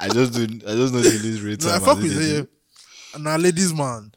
I 0.00 0.08
just 0.08 0.32
do. 0.32 0.42
I 0.66 0.74
just 0.74 0.92
know 0.94 1.00
the 1.00 1.10
lose 1.22 1.42
rate. 1.42 1.62
No, 1.64 1.74
I 1.74 1.78
fuck 1.78 1.98
with 1.98 2.20
him. 2.20 2.48
Now 3.22 3.36
ladies 3.36 3.72
man. 3.74 4.12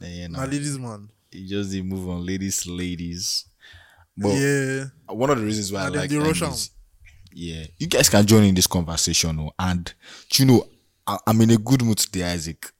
Yeah, 0.00 0.26
Now 0.28 0.40
no, 0.44 0.50
ladies 0.50 0.78
man. 0.78 1.08
he 1.30 1.46
just 1.46 1.70
did 1.70 1.84
move 1.84 2.08
on 2.08 2.24
ladies, 2.24 2.66
ladies. 2.66 3.44
But 4.16 4.28
yeah. 4.34 4.84
one 5.08 5.30
of 5.30 5.38
the 5.38 5.44
reasons 5.44 5.72
why 5.72 5.80
I 5.82 5.86
And 5.86 5.94
then 5.94 6.00
like 6.02 6.10
they 6.10 6.16
them 6.16 6.50
is, 6.52 6.70
yeah, 7.32 7.64
you 7.78 7.86
guys 7.86 8.08
can 8.08 8.24
join 8.26 8.44
in 8.44 8.54
this 8.54 8.66
conversation, 8.66 9.38
oh, 9.40 9.52
and 9.58 9.92
you 10.34 10.44
know, 10.46 10.66
I, 11.06 11.18
I'm 11.26 11.40
in 11.40 11.50
a 11.50 11.56
good 11.56 11.82
mood 11.82 11.98
today, 11.98 12.24
Isaac. 12.24 12.70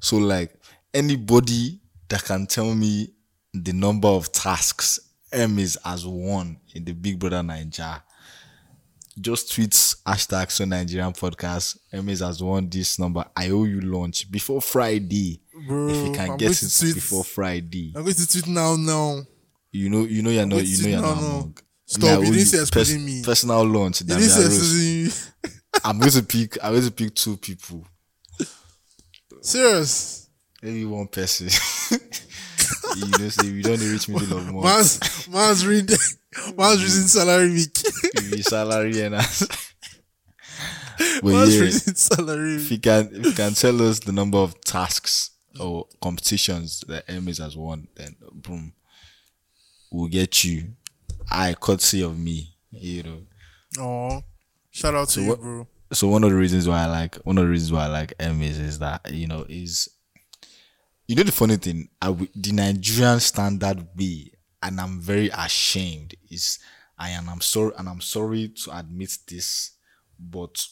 So 0.00 0.16
like 0.16 0.52
anybody 0.92 1.80
that 2.08 2.24
can 2.24 2.46
tell 2.46 2.74
me 2.74 3.08
the 3.54 3.72
number 3.72 4.08
of 4.08 4.32
tasks 4.32 5.00
Hermes 5.32 5.78
has 5.84 6.06
won 6.06 6.58
in 6.74 6.84
the 6.84 6.92
Big 6.92 7.18
Brother 7.18 7.40
Naija, 7.40 8.02
just 9.20 9.50
tweets 9.52 10.02
hashtag 10.04 10.50
so 10.50 10.64
Nigerian 10.64 11.12
podcast. 11.12 11.78
Hermes 11.90 12.20
has 12.20 12.42
won 12.42 12.68
this 12.68 12.98
number. 12.98 13.24
I 13.36 13.50
owe 13.50 13.64
you 13.64 13.80
lunch 13.80 14.30
before 14.30 14.60
Friday. 14.60 15.40
Bro, 15.66 15.88
if 15.88 16.06
you 16.06 16.12
can 16.12 16.30
I'm 16.32 16.36
get 16.36 16.50
it 16.62 16.76
tweet- 16.78 16.94
before 16.94 17.24
Friday, 17.24 17.92
I'm 17.96 18.02
going 18.02 18.14
to 18.14 18.26
tweet 18.28 18.46
now 18.48 18.76
now. 18.76 19.22
you 19.70 19.88
know, 19.90 20.04
you 20.04 20.22
know, 20.22 20.30
you're 20.30 20.46
not, 20.46 20.64
you 20.66 20.82
know, 20.82 20.88
you're 20.88 21.00
no, 21.00 21.14
not 21.14 21.20
no. 21.20 21.26
among. 21.28 21.58
Stop, 21.86 22.20
you 22.24 22.32
didn't 22.32 22.46
say 22.46 22.64
pers- 22.72 22.96
me. 22.96 23.22
Personal 23.22 23.64
lunch. 23.66 24.00
It 24.00 24.06
Damian 24.06 24.28
is 24.28 25.32
I'm 25.84 25.98
going 25.98 26.12
to 26.12 26.22
pick. 26.22 26.58
I'm 26.62 26.72
going 26.72 26.84
to 26.84 26.90
pick 26.90 27.14
two 27.14 27.36
people. 27.36 27.86
Serious. 29.40 30.28
Maybe 30.62 30.84
one 30.84 31.08
person. 31.08 31.48
you 32.96 33.06
know, 33.18 33.28
say 33.28 33.50
we 33.50 33.62
don't 33.62 33.80
reach 33.80 34.08
middle 34.08 34.38
of 34.38 34.52
month. 34.52 34.64
Man's 34.64 35.28
man's 35.28 35.66
reading 35.66 35.96
man's 36.56 36.82
reading 36.82 37.08
salary 37.08 37.50
week. 37.50 37.78
Maybe 38.14 38.42
salary 38.42 39.00
and 39.00 39.16
us. 39.16 39.40
but 41.22 41.24
man's 41.24 41.56
yeah, 41.56 41.62
reading 41.62 41.94
salary 41.94 42.54
if 42.56 42.70
you 42.70 42.78
can, 42.78 43.10
if 43.12 43.26
you 43.26 43.32
can 43.32 43.54
tell 43.54 43.82
us 43.82 44.00
the 44.00 44.12
number 44.12 44.38
of 44.38 44.60
tasks 44.60 45.30
or 45.58 45.86
competitions 46.00 46.84
that 46.88 47.08
Hermes 47.08 47.38
has 47.38 47.56
won, 47.56 47.88
then 47.96 48.14
boom. 48.32 48.72
will 49.90 50.08
get 50.08 50.44
you. 50.44 50.74
I 51.30 51.54
courtesy 51.54 52.02
of 52.02 52.18
me, 52.18 52.54
you 52.70 53.02
know. 53.02 53.22
Oh, 53.78 54.22
shout 54.70 54.94
out 54.94 55.08
to 55.10 55.22
you, 55.22 55.36
bro. 55.36 55.66
So 55.92 56.08
one 56.08 56.24
of 56.24 56.30
the 56.30 56.36
reasons 56.36 56.68
why 56.68 56.82
I 56.82 56.86
like 56.86 57.16
one 57.16 57.38
of 57.38 57.44
the 57.44 57.50
reasons 57.50 57.72
why 57.72 57.84
I 57.84 57.88
like 57.88 58.16
Emmys 58.18 58.58
is 58.58 58.78
that 58.78 59.12
you 59.12 59.26
know 59.26 59.44
is 59.48 59.88
you 61.06 61.14
know 61.16 61.22
the 61.22 61.32
funny 61.32 61.56
thing 61.56 61.88
I 62.00 62.06
w- 62.06 62.28
the 62.34 62.52
Nigerian 62.52 63.20
standard 63.20 63.86
way 63.96 64.32
and 64.62 64.80
I'm 64.80 65.00
very 65.00 65.28
ashamed 65.28 66.14
is 66.30 66.58
I 66.98 67.10
am 67.10 67.28
I'm 67.28 67.40
sorry 67.40 67.72
and 67.78 67.88
I'm 67.88 68.00
sorry 68.00 68.48
to 68.64 68.78
admit 68.78 69.18
this 69.28 69.72
but 70.18 70.64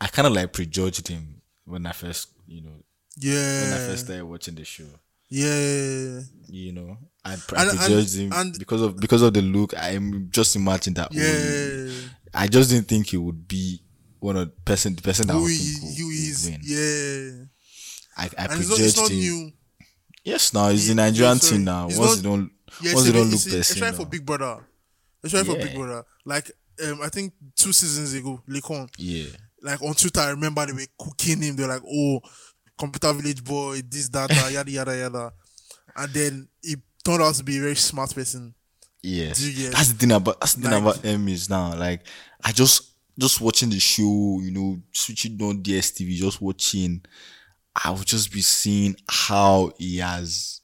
I 0.00 0.06
kind 0.08 0.26
of 0.26 0.32
like 0.34 0.52
prejudged 0.52 1.08
him 1.08 1.42
when 1.64 1.86
I 1.86 1.92
first 1.92 2.28
you 2.46 2.62
know 2.62 2.84
yeah 3.18 3.62
when 3.64 3.72
I 3.72 3.86
first 3.88 4.04
started 4.04 4.24
watching 4.24 4.54
the 4.54 4.64
show 4.64 4.84
yeah, 5.30 6.20
you 6.48 6.72
know 6.72 6.96
I, 7.24 7.32
I 7.32 7.34
And- 7.34 7.70
and- 7.70 7.78
prejudged 7.78 8.16
him 8.16 8.32
and- 8.32 8.58
because 8.58 8.82
of 8.82 8.96
because 8.98 9.22
of 9.22 9.32
the 9.34 9.42
look 9.42 9.74
I 9.76 9.96
just 10.30 10.56
imagine 10.56 10.94
that 10.94 11.08
oh, 11.12 11.16
yeah. 11.16 12.08
I 12.34 12.46
just 12.48 12.70
didn't 12.70 12.88
think 12.88 13.08
he 13.08 13.16
would 13.16 13.46
be 13.48 13.82
one 14.18 14.36
of 14.36 14.46
the 14.48 14.52
person 14.64 14.94
the 14.96 15.02
person 15.02 15.26
that 15.28 15.34
Who 15.34 15.42
would 15.42 15.50
he, 15.52 15.74
who 15.98 16.06
would 16.06 16.14
is? 16.14 16.44
win. 16.50 16.60
Yeah, 16.62 17.44
I, 18.16 18.24
I 18.38 18.44
and 18.52 18.60
it's 18.60 18.68
not, 18.70 18.78
it's 18.80 18.94
prejudged 18.94 19.12
him. 19.12 19.18
new. 19.18 19.52
Yes, 20.24 20.52
now 20.52 20.68
he's 20.68 20.82
He- 20.82 20.88
the 20.88 20.94
Nigerian 20.96 21.38
yeah, 21.42 21.48
team 21.50 21.64
now. 21.64 21.88
It's 21.88 21.96
Once 21.96 22.16
not- 22.16 22.22
don't 22.24 22.50
Yeah, 22.82 22.94
once 22.94 23.06
it's 23.06 23.14
don't 23.16 23.30
look 23.30 23.40
person 23.42 23.60
Especially 23.60 24.04
for. 24.04 24.06
Big 24.10 24.26
Brother. 24.26 24.66
Especially 25.22 25.54
for 25.54 25.60
Big 25.66 25.74
Brother. 25.74 26.04
Like, 26.24 26.50
um, 26.84 27.00
I 27.02 27.08
think 27.08 27.32
two 27.56 27.72
seasons 27.72 28.12
ago, 28.14 28.42
Laycon, 28.48 28.88
Yeah. 28.98 29.28
like 29.62 29.82
on 29.82 29.94
Twitter, 29.94 30.20
I 30.20 30.30
remember 30.30 30.64
they 30.66 30.72
were 30.72 30.86
cooking 30.98 31.40
him. 31.42 31.56
They're 31.56 31.68
like, 31.68 31.82
oh, 31.86 32.20
computer 32.80 33.12
village 33.12 33.44
boy, 33.44 33.80
this, 33.88 34.08
that, 34.08 34.28
that, 34.30 34.50
yada, 34.52 34.70
yada, 34.70 34.96
yada. 34.96 35.32
And 35.94 36.12
then 36.12 36.48
he 36.62 36.76
turned 37.04 37.22
out 37.22 37.34
to 37.34 37.44
be 37.44 37.58
a 37.58 37.60
very 37.60 37.76
smart 37.76 38.14
person. 38.14 38.54
Yes. 39.02 39.38
That's 39.72 39.92
the 39.92 39.98
thing 39.98 40.12
about 40.12 40.40
that's 40.40 40.54
the 40.54 40.62
thing 40.62 40.72
Like- 40.84 40.96
about 40.96 41.04
Emmys 41.04 41.48
now. 41.48 41.74
Like 41.76 42.02
I 42.44 42.52
just 42.52 42.92
just 43.18 43.40
watching 43.40 43.70
the 43.70 43.78
show, 43.80 44.40
you 44.42 44.50
know, 44.50 44.78
switching 44.92 45.40
on 45.42 45.62
DSTV, 45.62 46.16
just 46.16 46.40
watching, 46.40 47.02
I 47.84 47.90
would 47.90 48.06
just 48.06 48.32
be 48.32 48.40
seeing 48.40 48.96
how 49.08 49.72
he 49.78 49.98
has, 49.98 50.60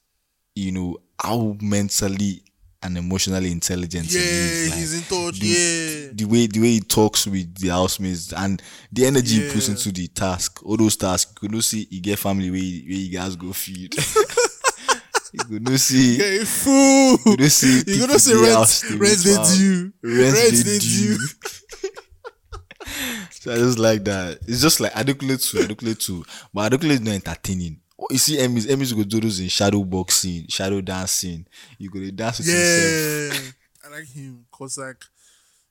you 0.54 0.72
know, 0.72 0.96
how 1.22 1.56
mentally 1.60 2.42
and 2.86 2.96
emotionally 2.98 3.50
intelligent 3.52 4.06
Yeah, 4.12 4.20
is. 4.22 4.70
Like, 4.70 4.78
he's 4.78 4.94
in 4.94 5.02
touch. 5.02 5.40
the, 5.40 5.46
yeah. 5.46 6.12
the 6.14 6.24
way 6.24 6.46
the 6.46 6.60
way 6.60 6.68
he 6.68 6.80
talks 6.80 7.26
with 7.26 7.54
the 7.58 7.68
housemates 7.68 8.32
and 8.32 8.62
the 8.92 9.06
energy 9.06 9.42
he 9.46 9.52
puts 9.52 9.68
into 9.68 9.92
the 9.92 10.08
task, 10.08 10.64
all 10.64 10.76
those 10.76 10.96
tasks, 10.96 11.32
you 11.32 11.40
could 11.40 11.52
not 11.54 11.64
see 11.64 11.86
he 11.90 12.00
get 12.00 12.18
family 12.18 12.50
where 12.50 12.60
he, 12.60 12.84
where 12.88 12.98
you 12.98 13.12
guys 13.12 13.36
go 13.36 13.52
feed. 13.52 13.94
you 15.32 15.40
could 15.44 15.68
not 15.68 15.80
see 15.80 16.16
Yeah, 16.16 16.30
you 16.40 16.44
fool. 16.46 17.10
you 17.12 17.18
could 17.24 17.40
not 17.40 17.50
see 17.50 17.74
You're 17.74 17.84
people 17.84 18.06
gonna 18.06 18.18
say 18.18 18.34
rent, 18.34 19.00
rent 19.00 19.18
they 19.24 19.56
due. 19.56 19.92
Rent 20.02 20.64
they 20.64 20.78
due. 20.78 21.18
so 23.30 23.52
I 23.52 23.56
just 23.56 23.78
like 23.78 24.04
that. 24.04 24.38
It's 24.46 24.60
just 24.62 24.80
like 24.80 24.92
Adekunle 24.92 25.42
too, 25.50 25.58
Adekunle 25.58 25.98
too. 25.98 26.24
But 26.54 26.72
Adekunle 26.72 26.90
is 26.90 27.00
not 27.00 27.14
entertaining. 27.14 27.80
Oh, 27.98 28.06
you 28.10 28.18
see 28.18 28.36
Emmys, 28.36 28.66
Emmys 28.66 28.94
go 28.94 29.02
do 29.04 29.20
those 29.20 29.40
in 29.40 29.48
shadow 29.48 29.82
boxing, 29.82 30.46
shadow 30.48 30.80
dancing. 30.80 31.46
You 31.78 31.88
go 31.90 31.98
dance 32.10 32.38
with. 32.38 32.48
Yeah, 32.48 33.40
I 33.86 33.98
like 33.98 34.08
him 34.08 34.44
because 34.50 34.76
like 34.78 35.02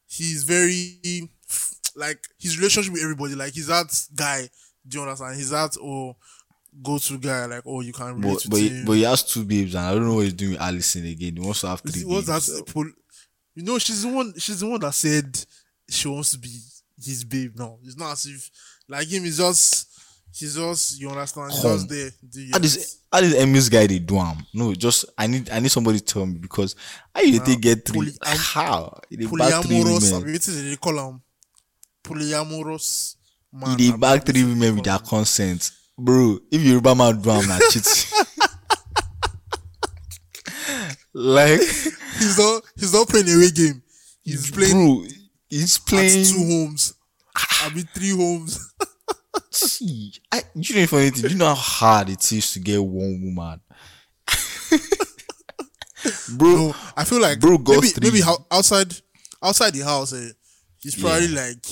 he's 0.08 0.44
very 0.44 1.30
like 1.96 2.26
his 2.40 2.58
relationship 2.58 2.94
with 2.94 3.04
everybody. 3.04 3.36
Like 3.36 3.54
he's 3.54 3.68
that 3.68 3.88
guy. 4.16 4.50
Do 4.88 4.98
you 4.98 5.04
understand? 5.04 5.36
He's 5.36 5.52
that 5.52 5.76
oh, 5.80 5.86
or 5.86 6.16
go 6.82 6.98
to 6.98 7.18
guy. 7.20 7.46
Like 7.46 7.64
oh, 7.66 7.82
you 7.82 7.94
can 7.94 8.20
relate 8.20 8.34
But 8.34 8.40
to 8.42 8.50
but 8.50 8.60
he, 8.60 8.70
him. 8.70 8.86
but 8.86 8.94
he 8.94 9.04
has 9.04 9.24
two 9.24 9.46
babes 9.46 9.76
and 9.76 9.86
I 9.86 9.94
don't 9.94 10.08
know 10.08 10.16
what 10.16 10.24
he's 10.24 10.34
doing 10.34 10.52
with 10.54 10.62
Allysyn 10.62 11.12
again. 11.12 11.36
He 11.36 11.40
wants 11.40 11.62
to 11.62 11.68
have 11.68 11.82
three 11.82 12.04
What's 12.04 12.28
babes. 12.28 12.48
that? 12.58 12.66
Pol- 12.74 12.92
You 13.56 13.64
know, 13.64 13.78
she's 13.78 14.02
the 14.02 14.10
one. 14.10 14.34
She's 14.38 14.60
the 14.62 14.68
one 14.68 14.80
that 14.80 14.94
said 14.94 15.38
she 15.90 16.08
wants 16.08 16.32
to 16.32 16.40
be 16.40 16.50
his 17.04 17.24
babe. 17.24 17.58
Now 17.58 17.78
it's 17.84 17.98
not 17.98 18.14
as 18.14 18.26
if 18.26 18.50
like 18.90 19.08
him. 19.08 19.26
Is 19.26 19.38
just 19.38 19.92
he's 20.38 20.56
just 20.56 21.00
you 21.00 21.10
understand. 21.10 21.52
He's 21.52 21.62
Home. 21.62 21.78
just 21.78 21.90
there. 21.90 22.10
Do 22.30 22.42
you 22.42 22.52
How 22.54 22.60
this 22.60 23.00
how 23.12 23.22
this 23.22 23.34
Emmys 23.36 23.72
guy 23.72 23.88
they 23.88 24.00
do 24.00 24.18
am? 24.18 24.46
No, 24.54 24.74
just 24.74 25.06
I 25.18 25.28
need 25.28 25.50
I 25.50 25.60
need 25.60 25.72
somebody 25.72 26.00
to 26.00 26.06
tell 26.06 26.26
me 26.26 26.38
because 26.40 26.76
how 27.14 27.22
you 27.22 27.40
dey 27.40 27.46
take 27.46 27.62
get 27.62 27.86
three? 27.86 28.00
poly- 28.00 28.18
am- 28.26 28.38
how 28.38 29.00
he 29.10 29.18
dey 29.18 29.26
back 29.28 29.64
three 29.64 29.78
polyamorous? 29.78 30.12
women? 30.12 30.32
What 30.34 30.48
is 30.48 30.48
it 30.66 30.70
they 30.70 30.76
call 30.78 31.10
him? 31.10 31.22
Polyamorous 32.04 33.16
man. 33.54 33.78
dey 33.78 33.92
back 33.92 34.26
three 34.26 34.44
women 34.44 34.76
with 34.76 34.84
their 34.86 35.00
consent, 35.00 35.72
bro. 35.98 36.38
If 36.52 36.62
Yoruba 36.62 36.96
man 36.96 37.22
do 37.22 37.32
am 37.32 37.48
na 37.48 37.58
cheat. 37.72 37.86
like 41.14 41.60
He's 42.20 42.38
not. 42.38 42.64
He's 42.78 42.94
not 42.94 43.08
playing 43.10 43.30
away 43.30 43.52
game. 43.52 43.82
He's 44.24 44.50
playing 44.52 44.72
bro, 44.74 45.06
he's 45.50 45.78
at 45.78 45.86
playing. 45.86 46.26
two 46.26 46.38
homes. 46.38 46.94
I 47.36 47.70
mean 47.74 47.88
three 47.94 48.12
homes. 48.12 48.74
See, 49.56 50.14
I, 50.32 50.42
you 50.56 50.76
know 50.76 50.88
funny 50.88 51.10
thing. 51.12 51.32
You 51.32 51.38
know 51.38 51.48
how 51.48 51.56
hard 51.56 52.10
it 52.10 52.32
is 52.32 52.54
to 52.54 52.60
get 52.60 52.84
one 52.84 53.22
woman, 53.24 53.62
bro. 56.38 56.50
No, 56.56 56.76
I 56.96 57.04
feel 57.04 57.22
like 57.22 57.40
Bro 57.40 57.60
maybe 57.60 57.88
maybe 58.02 58.22
outside 58.52 58.94
outside 59.42 59.74
the 59.74 59.82
house, 59.84 60.14
eh, 60.14 60.32
he's 60.80 60.96
probably 60.96 61.28
like 61.30 61.66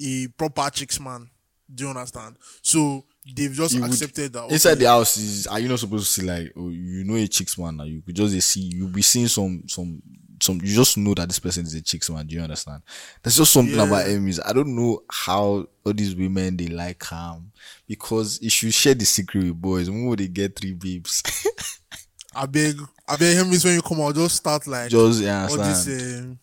a 0.00 0.26
proper 0.36 0.70
chicks 0.70 0.98
man. 1.00 1.28
Do 1.72 1.84
you 1.84 1.90
understand? 1.90 2.36
So 2.62 3.04
they've 3.36 3.52
just 3.52 3.74
You 3.74 3.82
would- 3.82 3.90
accepted 3.90 4.32
that. 4.32 4.50
Inside 4.50 4.72
okay, 4.72 4.80
the 4.80 4.88
house 4.88 5.16
is 5.16 5.46
are 5.46 5.60
you 5.60 5.68
not 5.68 5.78
supposed 5.78 6.06
to 6.06 6.20
see 6.20 6.26
like 6.26 6.52
oh 6.56 6.68
you 6.70 7.04
know 7.04 7.14
a 7.14 7.26
chicks 7.28 7.56
man 7.58 7.76
now 7.76 7.84
you 7.84 8.02
could 8.02 8.16
just 8.16 8.48
see 8.48 8.60
you'll 8.74 8.88
be 8.88 9.02
seeing 9.02 9.28
some 9.28 9.62
some 9.68 10.02
some 10.42 10.56
you 10.62 10.74
just 10.74 10.96
know 10.98 11.14
that 11.14 11.28
this 11.28 11.38
person 11.38 11.64
is 11.64 11.74
a 11.74 11.80
chicks 11.82 12.08
man 12.10 12.26
do 12.26 12.34
you 12.34 12.40
understand 12.42 12.82
there's 13.22 13.36
just 13.36 13.52
something 13.52 13.74
Yeah. 13.76 13.84
about 13.84 14.06
Emmys 14.06 14.40
I 14.44 14.52
don't 14.52 14.74
know 14.74 15.02
how 15.10 15.66
all 15.84 15.92
these 15.92 16.14
women 16.14 16.56
they 16.56 16.68
like 16.68 17.04
him 17.08 17.52
because 17.86 18.38
if 18.42 18.62
you 18.62 18.70
share 18.70 18.94
the 18.94 19.04
secret 19.04 19.44
with 19.44 19.60
boys 19.60 19.88
when 19.90 20.06
will 20.06 20.16
they 20.16 20.28
get 20.28 20.58
three 20.58 20.72
babes 20.72 21.22
I 22.34 22.46
beg, 22.46 22.76
I 23.08 23.16
beg 23.16 23.36
him 23.36 23.50
is 23.52 23.64
when 23.64 23.74
you 23.74 23.82
come 23.82 24.00
out, 24.02 24.14
just 24.14 24.36
start 24.36 24.64
like 24.68 24.88
just 24.90 25.20
you 25.20 25.28
all 25.28 25.56
this 25.56 25.86
um, 25.88 26.38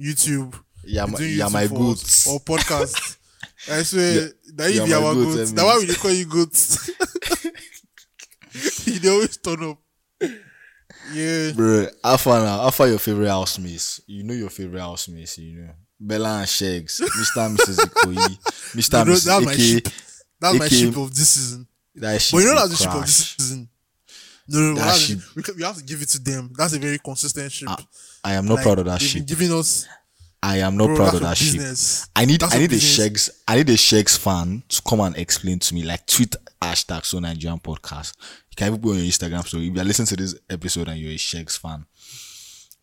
YouTube. 0.00 0.58
yeah 0.82 1.04
my, 1.04 1.18
yeah 1.18 1.48
my 1.48 1.66
goods 1.66 2.26
or 2.26 2.40
podcast. 2.40 3.18
I 3.70 3.82
swear 3.82 4.14
Yeah, 4.14 4.28
that 4.54 4.72
yeah, 4.72 4.82
if 4.82 4.88
you 4.88 4.94
are 4.96 5.10
I 5.12 5.36
that's 5.36 5.52
why 5.52 5.84
we 5.86 5.94
call 5.94 6.10
you 6.12 6.24
goats. 6.24 6.90
he 8.86 8.98
dey 8.98 9.10
always 9.10 9.36
turn 9.36 9.62
up. 9.64 9.78
Yeah. 11.12 11.52
bro 11.52 11.86
Alpha 12.04 12.30
now 12.30 12.60
Alpha 12.62 12.88
your 12.88 12.98
favorite 12.98 13.28
housemates 13.28 14.00
you 14.06 14.22
know 14.24 14.34
your 14.34 14.50
favorite 14.50 14.80
housemates 14.80 15.38
you 15.38 15.60
know 15.60 15.70
Bella 16.00 16.38
and 16.38 16.46
Sheggz 16.46 17.00
Mr 17.18 17.46
and 17.46 17.58
Mrs 17.58 17.76
Ikoyi 17.78 18.38
Mr 18.74 19.00
and 19.02 19.10
Mrs 19.10 19.24
that's 19.26 19.44
my 19.46 19.54
ship. 19.56 19.88
That's 20.40 20.58
my 20.58 20.68
ship 20.68 20.96
of 20.96 21.14
this 21.14 21.28
season. 21.28 21.66
that 21.94 22.20
shit 22.20 22.32
But 22.32 22.38
you 22.38 22.44
know 22.48 22.54
that's 22.56 22.68
the 22.70 22.76
ship 22.76 22.94
of 22.94 23.00
this 23.02 23.16
season. 23.38 23.68
No, 24.48 24.58
no. 24.60 24.74
That 24.74 24.80
that's- 24.80 25.00
ship- 25.00 25.20
we, 25.34 25.42
we 25.56 25.62
have 25.64 25.76
to 25.76 25.82
give 25.84 26.02
it 26.02 26.08
to 26.10 26.18
them. 26.22 26.52
That's 26.56 26.72
a 26.74 26.78
very 26.78 26.98
consistent 26.98 27.50
ship. 27.50 27.68
I 28.22 28.34
am 28.34 28.46
not 28.46 28.54
Like, 28.56 28.62
proud 28.64 28.78
of 28.80 28.84
that 28.86 29.00
been 29.14 29.24
giving 29.24 29.52
us 29.52 29.86
I 30.46 30.58
am 30.58 30.76
not 30.76 30.86
bro, 30.86 30.96
proud 30.96 31.14
of 31.14 31.20
that 31.22 31.36
shit. 31.36 31.54
business. 31.54 32.08
I 32.14 32.24
need 32.24 32.40
That's 32.40 32.54
I 32.54 32.58
a 32.58 32.60
need 32.60 32.72
a. 32.72 32.76
Sheggz 32.76 33.30
I 33.48 33.56
need 33.56 33.68
a 33.70 33.72
Sheggz 33.74 34.16
fan 34.16 34.62
to 34.68 34.80
come 34.82 35.00
and 35.00 35.16
explain 35.16 35.58
to 35.58 35.74
me 35.74 35.82
like 35.82 36.06
tweet 36.06 36.36
hashtag 36.62 37.04
so 37.04 37.18
Nigerian 37.18 37.58
podcast. 37.58 38.14
You 38.50 38.54
can 38.56 38.68
even 38.68 38.80
put 38.80 38.90
on 38.92 38.96
your 38.98 39.06
Instagram 39.06 39.44
story. 39.44 39.66
If 39.68 39.74
you're 39.74 39.84
listening 39.84 40.06
to 40.06 40.16
this 40.16 40.36
episode 40.48 40.86
and 40.88 41.00
you're 41.00 41.10
a 41.10 41.16
Sheggz 41.16 41.58
fan, 41.58 41.84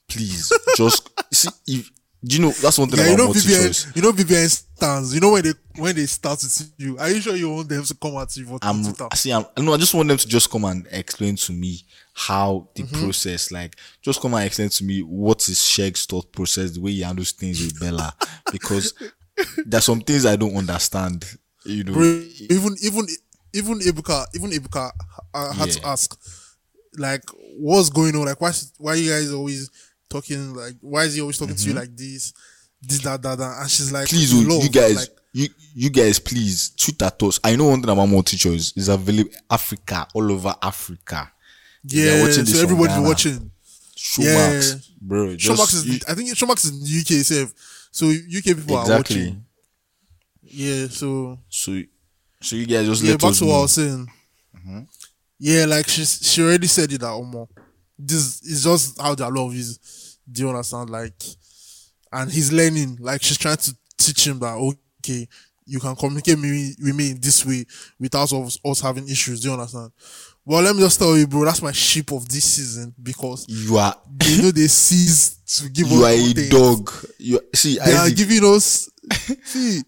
please 0.09 0.51
just 0.75 1.09
see 1.33 1.49
if 1.67 1.89
do 2.25 2.35
you 2.37 2.41
know 2.41 2.51
that's 2.51 2.77
one 2.77 2.89
thing 2.89 2.99
Yeah, 2.99 3.09
you 3.11 3.17
know 3.17 3.33
choice. 3.33 3.87
You 3.95 4.01
know 4.01 4.11
BBN 4.13 4.47
stands. 4.49 5.13
You 5.13 5.19
know 5.19 5.31
when 5.33 5.43
they 5.43 5.53
when 5.77 5.95
they 5.95 6.05
start 6.05 6.41
with 6.41 6.71
you. 6.77 6.97
Are 6.97 7.09
you 7.09 7.19
sure 7.21 7.35
you 7.35 7.49
want 7.49 7.67
them 7.69 7.83
to 7.83 7.95
come 7.95 8.15
at 8.17 8.35
you 8.37 8.45
for 8.45 8.59
I'm 8.61 8.83
see 9.13 9.31
I'm 9.33 9.45
no 9.57 9.73
I 9.73 9.77
just 9.77 9.93
want 9.93 10.07
them 10.07 10.17
to 10.17 10.27
just 10.27 10.49
come 10.49 10.63
and 10.65 10.87
explain 10.91 11.35
to 11.35 11.51
me 11.51 11.81
how 12.13 12.69
the 12.75 12.83
Mm-hmm. 12.83 13.03
process 13.03 13.51
like 13.51 13.75
just 14.01 14.21
come 14.21 14.33
and 14.35 14.45
explain 14.45 14.69
to 14.69 14.83
me 14.83 15.01
what 15.01 15.47
is 15.49 15.57
Sheggz's 15.57 16.05
thought 16.05 16.31
process, 16.31 16.71
the 16.71 16.81
way 16.81 16.91
he 16.91 17.01
handles 17.01 17.31
things 17.31 17.59
with 17.61 17.79
Bella. 17.79 18.13
because 18.51 18.93
there's 19.65 19.83
some 19.85 19.99
things 20.01 20.25
I 20.25 20.35
don't 20.35 20.55
understand. 20.55 21.25
You 21.65 21.83
know, 21.83 21.93
Bro, 21.93 22.03
even 22.49 22.75
even 22.83 23.07
even 23.53 23.79
Ebuka 23.79 24.25
even 24.35 24.51
Ebuka 24.51 24.91
I 25.33 25.53
had 25.53 25.71
to 25.71 25.87
ask 25.87 26.17
like 26.97 27.23
what's 27.57 27.89
going 27.89 28.15
on 28.15 28.25
like 28.25 28.39
why 28.39 28.51
why 28.77 28.93
you 28.95 29.09
guys 29.11 29.31
always 29.31 29.69
talking 30.09 30.53
like 30.53 30.75
why 30.81 31.03
is 31.03 31.15
he 31.15 31.21
always 31.21 31.37
talking 31.37 31.55
to 31.55 31.67
you 31.69 31.73
like 31.73 31.95
this 31.95 32.33
this 32.81 32.99
that 32.99 33.21
that, 33.21 33.37
that 33.37 33.57
and 33.61 33.69
she's 33.71 33.91
like 33.91 34.07
Mm-hmm. 34.07 34.17
please, 34.17 34.33
oh, 34.33 34.53
"Love," 34.55 34.63
you 34.63 34.69
guys, 34.69 34.95
like 34.95 35.09
you 35.33 35.47
you 35.73 35.89
guys, 35.89 36.19
please 36.19 36.69
tweet 36.77 37.01
at 37.01 37.21
us. 37.23 37.39
I 37.43 37.55
know 37.55 37.65
one 37.69 37.81
thing 37.81 37.89
about 37.89 38.05
multi 38.05 38.37
choice 38.37 38.73
is 38.75 38.89
available 38.89 39.31
Africa 39.49 40.07
all 40.13 40.31
over 40.31 40.53
Africa. 40.61 41.31
Yeah 41.85 42.21
watching 42.23 42.45
so 42.45 42.61
everybody's 42.61 42.99
watching 42.99 43.51
Showmax, 43.97 44.73
Yeah. 44.75 44.79
bro. 45.01 45.35
Just, 45.35 45.59
Showmax 45.61 45.73
is 45.75 45.85
you- 45.87 45.99
I 46.07 46.13
think 46.13 46.29
Showmax 46.37 46.65
is 46.65 46.71
in 46.71 46.79
the 46.83 46.99
UK 47.01 47.11
itself 47.21 47.53
so 47.91 48.07
UK 48.09 48.43
people 48.55 48.75
are 48.77 48.81
exactly. 48.83 49.15
watching 49.17 49.45
yeah 50.43 50.87
so 50.87 51.39
So, 51.49 51.81
so 52.41 52.55
you 52.55 52.65
guys 52.67 52.85
just 52.85 53.01
yeah 53.03 53.11
let 53.11 53.21
back 53.21 53.29
us 53.31 53.39
to 53.39 53.45
what 53.45 53.55
I 53.57 53.61
was 53.61 53.71
saying 53.71 54.07
yeah 55.39 55.65
like 55.65 55.87
she's 55.87 56.19
she 56.21 56.41
already 56.43 56.67
said 56.67 56.91
it 56.91 56.99
that 57.01 57.07
Omo 57.07 57.47
this 58.07 58.41
is 58.43 58.63
just 58.63 59.01
how 59.01 59.15
their 59.15 59.31
love 59.31 59.53
is. 59.53 60.17
Do 60.31 60.43
you 60.43 60.49
understand? 60.49 60.89
Like, 60.89 61.21
and 62.11 62.31
he's 62.31 62.51
learning. 62.51 62.97
Like 62.99 63.21
she's 63.23 63.37
trying 63.37 63.57
to 63.57 63.75
teach 63.97 64.27
him 64.27 64.39
that 64.39 64.53
okay, 64.99 65.27
you 65.65 65.79
can 65.79 65.95
communicate 65.95 66.39
me 66.39 66.73
with 66.81 66.95
me 66.95 67.11
in 67.11 67.19
this 67.19 67.45
way 67.45 67.65
without 67.99 68.31
us, 68.33 68.57
us 68.65 68.81
having 68.81 69.07
issues. 69.07 69.41
Do 69.41 69.49
you 69.49 69.53
understand? 69.53 69.91
Well, 70.45 70.61
let 70.61 70.75
me 70.75 70.81
just 70.81 70.99
tell 70.99 71.17
you, 71.17 71.25
bro. 71.25 71.45
That's 71.45 71.61
my 71.61 71.71
sheep 71.71 72.11
of 72.11 72.27
this 72.27 72.43
season 72.43 72.93
because 73.01 73.45
You 73.47 73.77
are 73.77 73.95
they 74.17 74.41
know 74.41 74.51
they 74.51 74.67
cease 74.67 75.35
to 75.59 75.69
give 75.69 75.87
you 75.87 76.03
us 76.03 76.35
are 76.35 76.39
a 76.39 76.49
dog. 76.49 76.91
You 77.17 77.39
see, 77.55 77.77
They 77.83 77.95
are 77.95 78.09
giving 78.09 78.43
us 78.43 78.89
see 79.43 79.81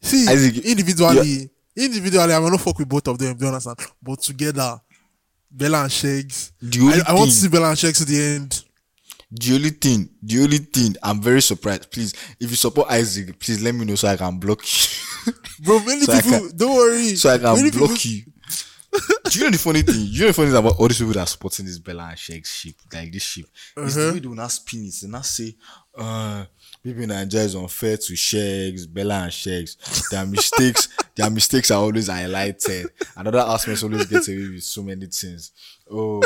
see 0.00 0.28
Isaac, 0.28 0.64
individually. 0.64 1.50
Individually, 1.76 2.32
I 2.32 2.38
will 2.38 2.50
not 2.50 2.60
fuck 2.60 2.78
with 2.78 2.88
both 2.88 3.06
of 3.08 3.18
them. 3.18 3.36
Do 3.36 3.44
you 3.44 3.48
understand? 3.48 3.78
But 4.02 4.22
together, 4.22 4.80
Bella 5.56 5.82
and 5.82 5.90
Sheggz. 5.90 6.52
The 6.60 6.80
only 6.80 7.00
I, 7.06 7.10
I 7.10 7.14
want 7.14 7.30
to 7.30 7.36
see 7.36 7.48
Bella 7.48 7.68
and 7.70 7.78
Sheggz 7.78 7.98
to 7.98 8.04
the 8.04 8.22
end. 8.22 8.64
the 9.30 9.54
only 9.54 9.70
thing, 9.70 10.08
the 10.22 10.42
only 10.42 10.58
thing, 10.58 10.94
I'm 11.02 11.20
very 11.20 11.42
surprised. 11.42 11.90
Please, 11.90 12.12
if 12.38 12.50
you 12.50 12.56
support 12.56 12.90
Isaac, 12.90 13.38
please 13.38 13.62
let 13.62 13.74
me 13.74 13.84
know 13.84 13.94
so 13.96 14.08
I 14.08 14.16
can 14.16 14.38
block 14.38 14.60
you. 14.62 15.32
Bro, 15.64 15.80
many 15.80 16.02
So 16.02 16.12
people 16.20 16.30
can- 16.48 16.56
don't 16.56 16.76
worry. 16.76 17.16
so 17.16 17.30
I 17.30 17.38
can 17.38 17.54
many 17.56 17.70
block 17.70 17.90
people, 17.98 18.10
you. 18.10 18.22
Do 19.30 19.38
you 19.38 19.44
know 19.44 19.50
the 19.50 19.58
funny 19.58 19.82
thing? 19.82 20.06
You 20.08 20.20
know 20.22 20.26
the 20.28 20.32
funny 20.32 20.48
thing 20.50 20.56
about 20.58 20.76
all 20.78 20.88
these 20.88 20.98
people 20.98 21.12
that 21.14 21.20
are 21.20 21.26
supporting 21.26 21.66
this 21.66 21.78
Bella 21.78 22.04
and 22.10 22.16
Sheggz's 22.16 22.48
ship, 22.50 22.76
like 22.92 23.12
this 23.12 23.22
ship, 23.22 23.46
is 23.78 23.94
the 23.94 24.02
Uh-huh. 24.02 24.12
way 24.14 24.20
they 24.20 24.28
will 24.28 24.36
not 24.36 24.52
spin 24.52 24.84
it. 24.86 24.94
They 25.02 25.08
not 25.08 25.26
say, 25.26 25.54
uh, 25.98 26.44
maybe 26.86 27.06
Nigeria 27.06 27.46
is 27.46 27.54
unfair 27.56 27.96
to 27.96 28.12
Sheggz, 28.12 28.86
Bella 28.92 29.22
and 29.24 29.32
Sheggz. 29.32 30.08
Their 30.10 30.24
mistakes, 30.24 30.88
their 31.16 31.30
mistakes 31.30 31.70
are 31.72 31.80
always 31.80 32.08
highlighted. 32.08 32.86
Another 33.16 33.40
aspect 33.40 33.82
always 33.82 34.06
gets 34.06 34.28
away 34.28 34.48
with 34.48 34.62
so 34.62 34.82
many 34.82 35.06
things. 35.06 35.50
Oh, 35.90 36.22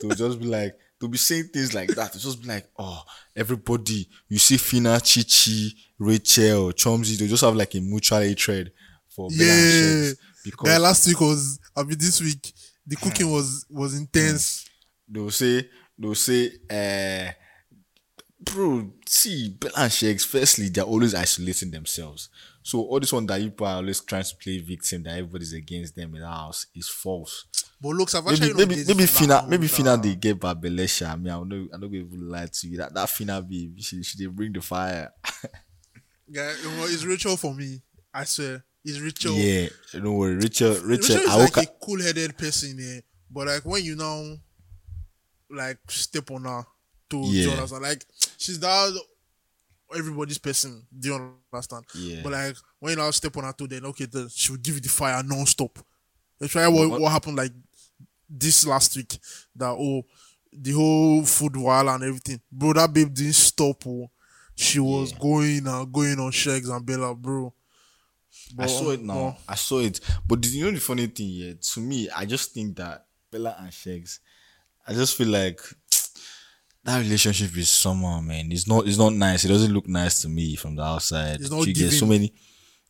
they'll 0.00 0.14
just 0.14 0.38
be 0.38 0.46
like, 0.46 0.78
they'll 1.00 1.10
be 1.10 1.18
saying 1.18 1.48
things 1.52 1.74
like 1.74 1.88
that. 1.88 2.12
They'll 2.12 2.22
just 2.22 2.40
be 2.40 2.48
like, 2.48 2.68
oh, 2.78 3.02
everybody, 3.34 4.08
you 4.28 4.38
see 4.38 4.56
Phyna, 4.56 5.02
Chichi, 5.02 5.74
Rachel, 5.98 6.70
Chomzy, 6.72 7.18
they'll 7.18 7.28
just 7.28 7.44
have 7.44 7.56
like 7.56 7.74
a 7.74 7.80
mutual 7.80 8.20
hatred 8.20 8.72
for 9.08 9.28
Bella 9.30 9.50
and 9.50 9.60
yeah. 9.60 10.10
Sheggz. 10.12 10.16
Because 10.44 10.68
Guy, 10.70 10.78
last 10.78 11.06
week 11.08 11.20
was, 11.20 11.58
I 11.76 11.82
mean, 11.82 11.98
this 11.98 12.20
week, 12.20 12.52
the 12.86 12.96
cooking 12.96 13.32
was 13.32 13.66
was 13.70 13.98
intense. 13.98 14.68
they'll 15.08 15.30
say 15.30 15.68
they'll 15.98 16.14
say 16.14 16.50
uh 16.70 17.32
bro 18.44 18.90
see 19.06 19.50
Bella 19.50 19.72
and 19.76 19.90
Sheggz 19.90 20.26
firstly 20.26 20.68
they're 20.68 20.84
always 20.84 21.14
isolating 21.14 21.70
themselves. 21.70 22.28
So 22.62 22.80
all 22.80 23.00
this 23.00 23.12
one 23.12 23.26
that 23.26 23.40
people 23.40 23.66
are 23.66 23.76
always 23.76 24.00
trying 24.00 24.24
to 24.24 24.36
play 24.36 24.58
victim 24.58 25.02
that 25.02 25.18
everybody's 25.18 25.52
against 25.52 25.94
them 25.96 26.14
in 26.14 26.22
the 26.22 26.28
house 26.28 26.66
is 26.74 26.88
false. 26.88 27.44
But 27.80 27.90
looks, 27.90 28.14
I've 28.14 28.24
maybe 28.24 28.34
actually 28.36 28.54
maybe 28.54 28.76
maybe 28.76 28.94
dated 28.94 29.08
Phyna 29.08 29.48
maybe 29.48 29.66
Phyna 29.66 30.02
they 30.02 30.14
get 30.14 30.40
Babelesha 30.40 31.10
I 31.10 31.16
mean 31.16 31.24
not 31.24 31.42
I'm 31.42 31.68
not 31.70 31.80
gonna 31.80 31.96
even 31.96 32.28
lie 32.28 32.46
to 32.46 32.68
you. 32.68 32.78
That 32.78 32.94
that 32.94 33.08
Phyna 33.08 33.46
babe 33.46 33.78
she 33.78 34.02
she 34.02 34.18
they 34.18 34.26
bring 34.26 34.52
the 34.52 34.60
fire. 34.60 35.12
Yeah, 36.26 36.50
it 36.50 36.90
it's 36.90 37.04
Rachel 37.04 37.36
for 37.36 37.54
me. 37.54 37.82
I 38.12 38.24
swear, 38.24 38.64
it's 38.82 38.98
Rachel. 38.98 39.34
yeah 39.34 39.68
don't 39.92 40.14
worry. 40.14 40.36
Rachel 40.36 40.70
Rachel 40.70 40.86
Rachel 40.88 41.16
is 41.16 41.28
I 41.28 41.36
like 41.36 41.56
a 41.58 41.66
cool-headed 41.82 42.38
person, 42.38 42.76
yeah. 42.78 43.00
But 43.30 43.48
like 43.48 43.64
when 43.66 43.84
you 43.84 43.94
now, 43.94 44.36
like 45.50 45.78
step 45.88 46.30
on 46.30 46.44
her 46.44 46.64
to 47.22 47.30
do 47.30 47.36
you 47.36 47.46
Yeah. 47.48 47.54
understand? 47.54 47.82
Like 47.82 48.04
she's 48.38 48.58
that 48.60 49.00
everybody's 49.96 50.38
person. 50.38 50.86
Do 50.98 51.08
you 51.08 51.14
understand? 51.52 51.84
Yeah. 51.94 52.20
But 52.22 52.32
like 52.32 52.56
when 52.80 52.90
you 52.92 52.96
now 52.96 53.10
step 53.10 53.36
on 53.36 53.44
her 53.44 53.52
to, 53.52 53.66
then 53.66 53.84
okay, 53.86 54.06
then 54.06 54.28
she 54.28 54.50
will 54.52 54.58
give 54.58 54.74
you 54.76 54.80
the 54.80 54.88
fire 54.88 55.22
non-stop. 55.22 55.78
That's 56.38 56.54
why 56.54 56.66
what, 56.68 56.90
What- 56.90 57.00
what 57.00 57.12
happened 57.12 57.36
like 57.36 57.52
this 58.28 58.66
last 58.66 58.96
week. 58.96 59.18
That 59.54 59.70
oh, 59.70 60.04
the 60.52 60.72
whole 60.72 61.24
food 61.24 61.56
wall 61.56 61.88
and 61.88 62.02
everything, 62.04 62.40
bro. 62.50 62.72
That 62.72 62.92
babe 62.92 63.12
didn't 63.14 63.34
stop. 63.34 63.86
Oh, 63.86 64.10
she 64.54 64.78
was 64.80 65.12
Yeah. 65.12 65.18
going 65.18 65.66
and 65.66 65.92
going 65.92 66.18
on 66.18 66.30
Sheggz 66.32 66.68
and 66.74 66.84
Bella, 66.86 67.14
bro. 67.14 67.52
I 68.58 68.66
saw 68.66 68.90
it 68.90 69.00
um, 69.00 69.06
now. 69.06 69.38
I 69.48 69.54
saw 69.54 69.78
it. 69.80 70.00
But 70.26 70.40
did 70.40 70.52
you 70.52 70.64
know 70.64 70.70
the 70.72 70.80
funny 70.80 71.06
thing 71.06 71.28
here? 71.28 71.54
To 71.54 71.80
me, 71.80 72.08
I 72.10 72.24
just 72.24 72.52
think 72.52 72.76
that 72.76 73.06
Bella 73.30 73.56
and 73.58 73.70
Sheggz, 73.70 74.18
I 74.86 74.92
just 74.92 75.16
feel 75.16 75.28
like 75.28 75.60
that 76.84 76.98
relationship 77.00 77.56
is 77.56 77.70
somehow, 77.70 78.20
man. 78.20 78.52
It's 78.52 78.66
not 78.68 78.86
it's 78.86 78.98
not 78.98 79.12
nice. 79.14 79.44
It 79.44 79.48
doesn't 79.48 79.72
look 79.72 79.88
nice 79.88 80.20
to 80.22 80.28
me 80.28 80.56
from 80.56 80.76
the 80.76 80.82
outside. 80.82 81.40
It's 81.40 81.50
not 81.50 81.66
you 81.66 81.74
get 81.74 81.92
so 81.92 82.06
many 82.06 82.32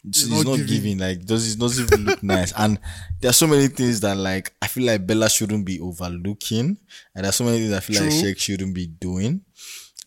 it's, 0.06 0.24
It's 0.24 0.32
it's 0.32 0.44
not 0.44 0.56
giving. 0.56 0.66
giving. 0.66 0.98
Like 0.98 1.24
does 1.24 1.54
it 1.54 1.58
doesn't 1.58 1.92
even 1.92 2.04
look 2.06 2.22
nice. 2.36 2.52
And 2.56 2.78
there 3.20 3.30
are 3.30 3.34
so 3.34 3.46
many 3.46 3.68
things 3.68 4.00
that 4.00 4.16
like 4.16 4.52
I 4.60 4.66
feel 4.66 4.84
like 4.84 5.06
Bella 5.06 5.30
shouldn't 5.30 5.64
be 5.64 5.80
overlooking. 5.80 6.76
And 7.14 7.24
there's 7.24 7.36
so 7.36 7.44
many 7.44 7.58
things 7.58 7.72
I 7.72 7.80
feel 7.80 8.02
like 8.02 8.10
True. 8.10 8.22
Sheggz 8.32 8.38
shouldn't 8.38 8.74
be 8.74 8.86
doing. 8.86 9.42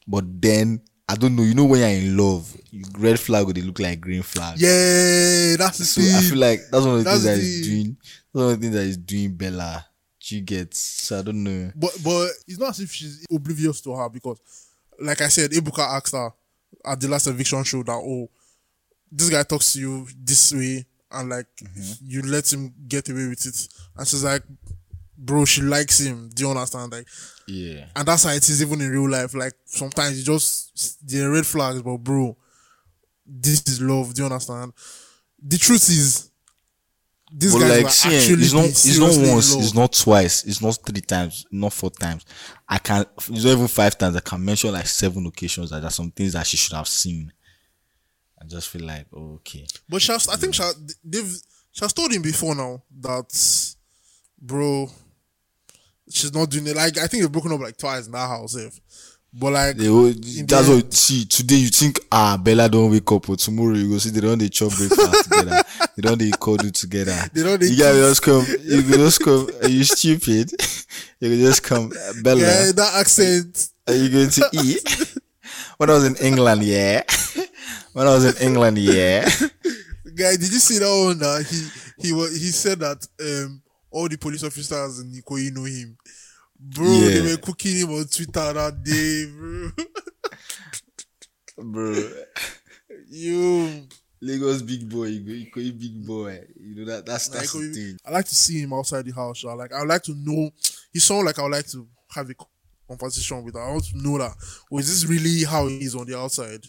But 0.08 0.26
then 0.42 0.82
I 1.10 1.16
don't 1.16 1.36
know, 1.38 1.44
you 1.44 1.54
know 1.56 1.64
when 1.66 1.80
you're 1.80 1.90
in 1.90 2.18
love, 2.18 2.54
you- 2.70 2.84
red 2.98 3.18
flag 3.20 3.48
or 3.48 3.54
they 3.54 3.62
look 3.62 3.80
like 3.80 4.02
green 4.02 4.22
flag. 4.24 4.60
Yeah, 4.60 5.56
that's 5.58 5.78
the 5.78 5.86
So. 5.86 6.02
I 6.02 6.22
feel 6.22 6.38
like 6.38 6.60
that's 6.70 6.86
one 6.86 6.98
of 6.98 7.04
the 7.06 7.10
That's 7.10 7.24
things 7.24 7.24
that 7.24 7.38
is 7.40 7.68
doing. 7.68 7.98
That's 8.02 8.44
one 8.44 8.44
of 8.46 8.50
the 8.52 8.58
things 8.62 8.76
that 8.76 8.84
is 8.86 8.98
doing 8.98 9.34
Bella. 9.36 9.86
She 10.28 10.42
gets. 10.42 10.78
So 10.78 11.20
I 11.20 11.22
don't 11.22 11.42
know. 11.42 11.72
But 11.74 11.92
but 12.04 12.32
it's 12.46 12.60
not 12.60 12.72
as 12.72 12.82
if 12.82 12.92
she's 12.92 13.26
oblivious 13.34 13.80
to 13.80 13.96
her 13.96 14.10
because, 14.10 14.38
like 15.00 15.22
I 15.22 15.30
said, 15.30 15.52
Ebuka 15.52 15.80
asked 15.80 16.12
her 16.14 16.32
at 16.86 17.00
the 17.00 17.08
last 17.08 17.28
eviction 17.28 17.64
show 17.64 17.82
that 17.84 17.94
oh, 17.94 18.30
this 19.10 19.30
guy 19.30 19.44
talks 19.44 19.72
to 19.72 19.80
you 19.80 20.06
this 20.22 20.54
way 20.54 20.86
and 21.14 21.30
like 21.30 21.46
mm-hmm. 21.64 22.06
you 22.06 22.22
let 22.24 22.52
him 22.52 22.74
get 22.90 23.08
away 23.08 23.30
with 23.30 23.46
it, 23.46 23.70
and 23.98 24.06
she's 24.06 24.26
like, 24.26 24.44
bro, 25.18 25.46
she 25.46 25.62
likes 25.62 26.02
him. 26.02 26.30
Do 26.36 26.44
you 26.44 26.50
understand? 26.50 26.92
Like, 26.92 27.08
Yeah. 27.48 27.86
and 27.96 28.06
that's 28.06 28.26
how 28.26 28.32
it 28.32 28.50
is 28.50 28.62
even 28.62 28.82
in 28.82 28.90
real 28.92 29.10
life. 29.10 29.34
Like 29.34 29.54
sometimes 29.64 30.18
you 30.20 30.26
just 30.26 31.08
there 31.08 31.30
are 31.30 31.32
red 31.32 31.46
flags, 31.46 31.82
but 31.82 32.00
bro, 32.00 32.36
this 33.26 33.66
is 33.66 33.82
love. 33.82 34.14
Do 34.14 34.24
you 34.24 34.26
understand? 34.26 34.74
The 35.42 35.58
truth 35.58 35.88
is. 35.90 36.27
These 37.30 37.54
But 37.54 37.60
guys 37.60 37.84
like, 37.84 37.92
see, 37.92 38.10
eh, 38.10 38.18
actually 38.18 38.44
it's 38.44 38.54
not. 38.54 38.66
It's 38.66 39.00
not 39.00 39.34
once. 39.34 39.54
love. 39.54 39.64
It's 39.64 39.74
not 39.74 39.94
twice. 39.94 40.44
It's 40.46 40.62
not 40.62 40.78
three 40.86 41.02
times. 41.02 41.46
Not 41.52 41.74
four 41.74 41.90
times. 41.92 42.26
I 42.68 42.78
can. 42.78 43.06
It's 43.18 43.44
not 43.44 43.52
even 43.52 43.68
five 43.68 43.98
times. 43.98 44.16
I 44.16 44.22
can 44.22 44.44
mention 44.44 44.72
like 44.72 44.88
seven 44.88 45.26
occasions 45.26 45.72
that 45.72 45.82
there's 45.82 45.96
some 45.96 46.12
things 46.12 46.34
that 46.34 46.48
she 46.48 46.56
should 46.56 46.74
have 46.76 46.88
seen. 46.88 47.34
I 48.42 48.46
just 48.46 48.70
feel 48.70 48.86
like 48.86 49.08
oh, 49.14 49.36
okay. 49.36 49.66
But 49.90 50.02
she 50.02 50.12
has, 50.12 50.30
I 50.30 50.38
think 50.38 50.54
she 50.54 50.64
has, 50.64 50.96
they've 51.04 51.38
she 51.72 51.84
has 51.84 51.92
told 51.92 52.14
him 52.14 52.22
before 52.22 52.56
now 52.56 52.82
that, 53.02 53.76
bro, 54.42 54.90
she's 56.10 56.34
not 56.34 56.50
doing 56.50 56.68
it. 56.68 56.78
Like 56.78 56.98
I 56.98 57.08
think 57.08 57.24
they've 57.24 57.32
broken 57.32 57.52
up 57.52 57.60
like 57.60 57.78
twice 57.78 58.06
in 58.06 58.14
that 58.14 58.28
house. 58.28 58.56
If, 58.56 58.80
but 59.34 59.54
like 59.54 59.76
They 59.78 59.90
will, 59.90 60.14
that's 60.46 60.68
what 60.70 60.94
see 60.94 61.26
today 61.26 61.56
you 61.56 61.68
think 61.70 62.00
ah 62.12 62.38
Bella 62.38 62.70
don't 62.70 62.90
wake 62.92 63.12
up 63.12 63.28
but 63.28 63.40
tomorrow 63.40 63.76
you 63.76 63.90
go 63.90 63.98
see 63.98 64.10
they 64.10 64.22
don't 64.22 64.38
they 64.40 64.50
chop 64.50 64.72
breakfast 64.76 65.24
together 65.30 65.64
they 65.96 66.02
don't 66.02 66.18
they 66.18 66.32
cuddle 66.32 66.72
together 66.72 67.16
They 67.34 67.44
don't 67.44 67.60
dey 67.60 67.68
you 67.68 67.76
kiss. 67.76 67.98
just 68.10 68.22
come 68.24 68.46
you 68.64 68.82
can 68.84 68.92
just 68.94 69.20
come 69.24 69.50
are 69.62 69.70
you 69.70 69.84
stupid 69.84 70.52
you 71.20 71.30
can 71.30 71.40
just 71.40 71.64
come 71.64 71.92
Bella 72.24 72.42
yeah, 72.42 72.72
that 72.72 72.94
accent. 72.96 73.70
are 73.88 73.96
you 73.96 74.10
going 74.10 74.30
to 74.30 74.50
eat 74.54 75.16
when 75.78 75.90
I 75.90 75.94
was 75.94 76.06
in 76.06 76.16
England 76.18 76.64
yeah 76.64 77.04
when 77.94 78.08
I 78.08 78.14
was 78.16 78.26
in 78.26 78.48
England 78.48 78.78
yeah 78.78 79.30
Guy, 80.16 80.32
did 80.32 80.52
you 80.52 80.58
see 80.58 80.80
that 80.80 80.90
one? 81.06 81.20
That 81.20 81.46
he 81.46 82.08
he 82.08 82.12
was 82.14 82.32
he 82.32 82.48
said 82.50 82.80
that 82.80 83.06
um 83.22 83.62
all 83.92 84.10
the 84.10 84.18
police 84.18 84.44
officers 84.44 85.00
in 85.00 85.12
Ikoyi 85.12 85.52
know 85.54 85.64
him. 85.66 85.96
Bro, 86.60 86.86
they 86.86 87.22
were 87.22 87.38
cooking 87.38 87.78
him 87.78 87.90
on 87.92 88.06
Twitter 88.06 88.54
that 88.54 88.84
day, 88.84 89.26
bro. 89.32 89.72
bro 91.72 92.10
you, 93.10 93.88
Lagos 94.22 94.62
big 94.62 94.90
boy 94.90 95.06
you 95.06 95.48
you 95.56 95.74
big 95.74 96.06
boy 96.06 96.44
you 96.60 96.76
know 96.76 96.86
that 96.86 97.06
that's 97.06 97.30
like, 97.30 97.40
that's 97.42 97.54
the 97.54 97.74
thing 97.74 97.98
I 98.06 98.12
like 98.12 98.26
to 98.26 98.36
see 98.36 98.62
him 98.62 98.74
outside 98.74 99.06
the 99.06 99.14
house. 99.14 99.38
sha. 99.38 99.54
Like 99.54 99.74
I 99.74 99.84
like 99.84 100.04
to 100.04 100.16
know. 100.16 100.50
He's 100.92 101.04
someone 101.04 101.26
like 101.26 101.40
I 101.40 101.44
would 101.44 101.52
like 101.52 101.68
to 101.68 101.88
have 102.16 102.30
a 102.30 102.36
conversation 102.88 103.44
with. 103.44 103.56
I 103.56 103.70
want 103.70 103.86
to 103.86 103.98
know 103.98 104.18
that. 104.18 104.36
Oh, 104.72 104.80
is 104.80 104.88
this 104.88 105.10
really 105.10 105.44
how 105.44 105.68
he 105.68 105.78
is 105.80 105.96
on 105.96 106.06
the 106.06 106.18
outside? 106.18 106.66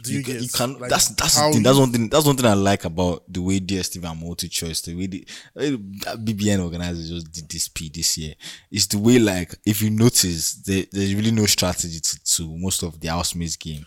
Do 0.00 0.10
you, 0.10 0.18
you, 0.18 0.24
get? 0.24 0.40
you 0.40 0.48
can 0.48 0.78
like, 0.78 0.88
that's 0.88 1.08
that's 1.08 1.38
the 1.38 1.52
thing. 1.52 1.62
That's 1.62 1.78
one 1.78 1.92
thing. 1.92 2.08
That's 2.08 2.24
one 2.24 2.34
thing 2.34 2.46
I 2.46 2.54
like 2.54 2.86
about 2.86 3.24
the 3.30 3.42
way 3.42 3.60
DSTV 3.60 4.10
and 4.10 4.20
multi 4.20 4.48
choice. 4.48 4.80
The 4.80 4.94
way 4.94 5.06
the, 5.06 5.26
eh, 5.58 5.70
the 5.70 6.32
BBN 6.34 6.64
organizers 6.64 7.10
just 7.10 7.30
did 7.30 7.48
this 7.50 7.68
P 7.68 7.90
this 7.92 8.16
year. 8.16 8.34
It's 8.70 8.86
the 8.86 8.98
way 8.98 9.18
like 9.18 9.54
if 9.66 9.82
you 9.82 9.90
notice, 9.90 10.54
there, 10.54 10.84
there's 10.90 11.14
really 11.14 11.30
no 11.30 11.44
strategy 11.44 12.00
to, 12.00 12.24
to 12.24 12.56
most 12.56 12.82
of 12.82 12.98
the 13.00 13.08
housemates 13.08 13.56
game 13.56 13.84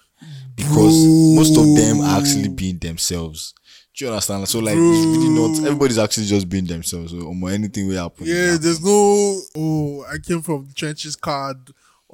because 0.56 1.06
most 1.36 1.58
of 1.58 1.76
them 1.76 2.02
are 2.02 2.20
actually 2.20 2.50
being 2.50 2.78
themselves. 2.78 3.56
Do 3.96 4.06
you 4.06 4.12
understand? 4.12 4.48
So 4.48 4.60
like 4.60 4.76
it's 4.76 5.06
really 5.06 5.30
not. 5.30 5.65
Everybody's 5.65 5.98
actually 5.98 6.28
just 6.28 6.48
being 6.48 6.65
themselves. 6.65 7.12
So 7.12 7.22
almost 7.22 7.54
anything 7.54 7.88
will 7.88 8.04
happen. 8.04 8.28
Yeah, 8.28 8.58
there's 8.60 8.84
no. 8.84 9.41
Oh, 9.58 10.06
I 10.08 10.18
came 10.18 10.41
from 10.41 10.68
the 10.68 10.74
trenches 10.74 11.15
card. 11.15 11.58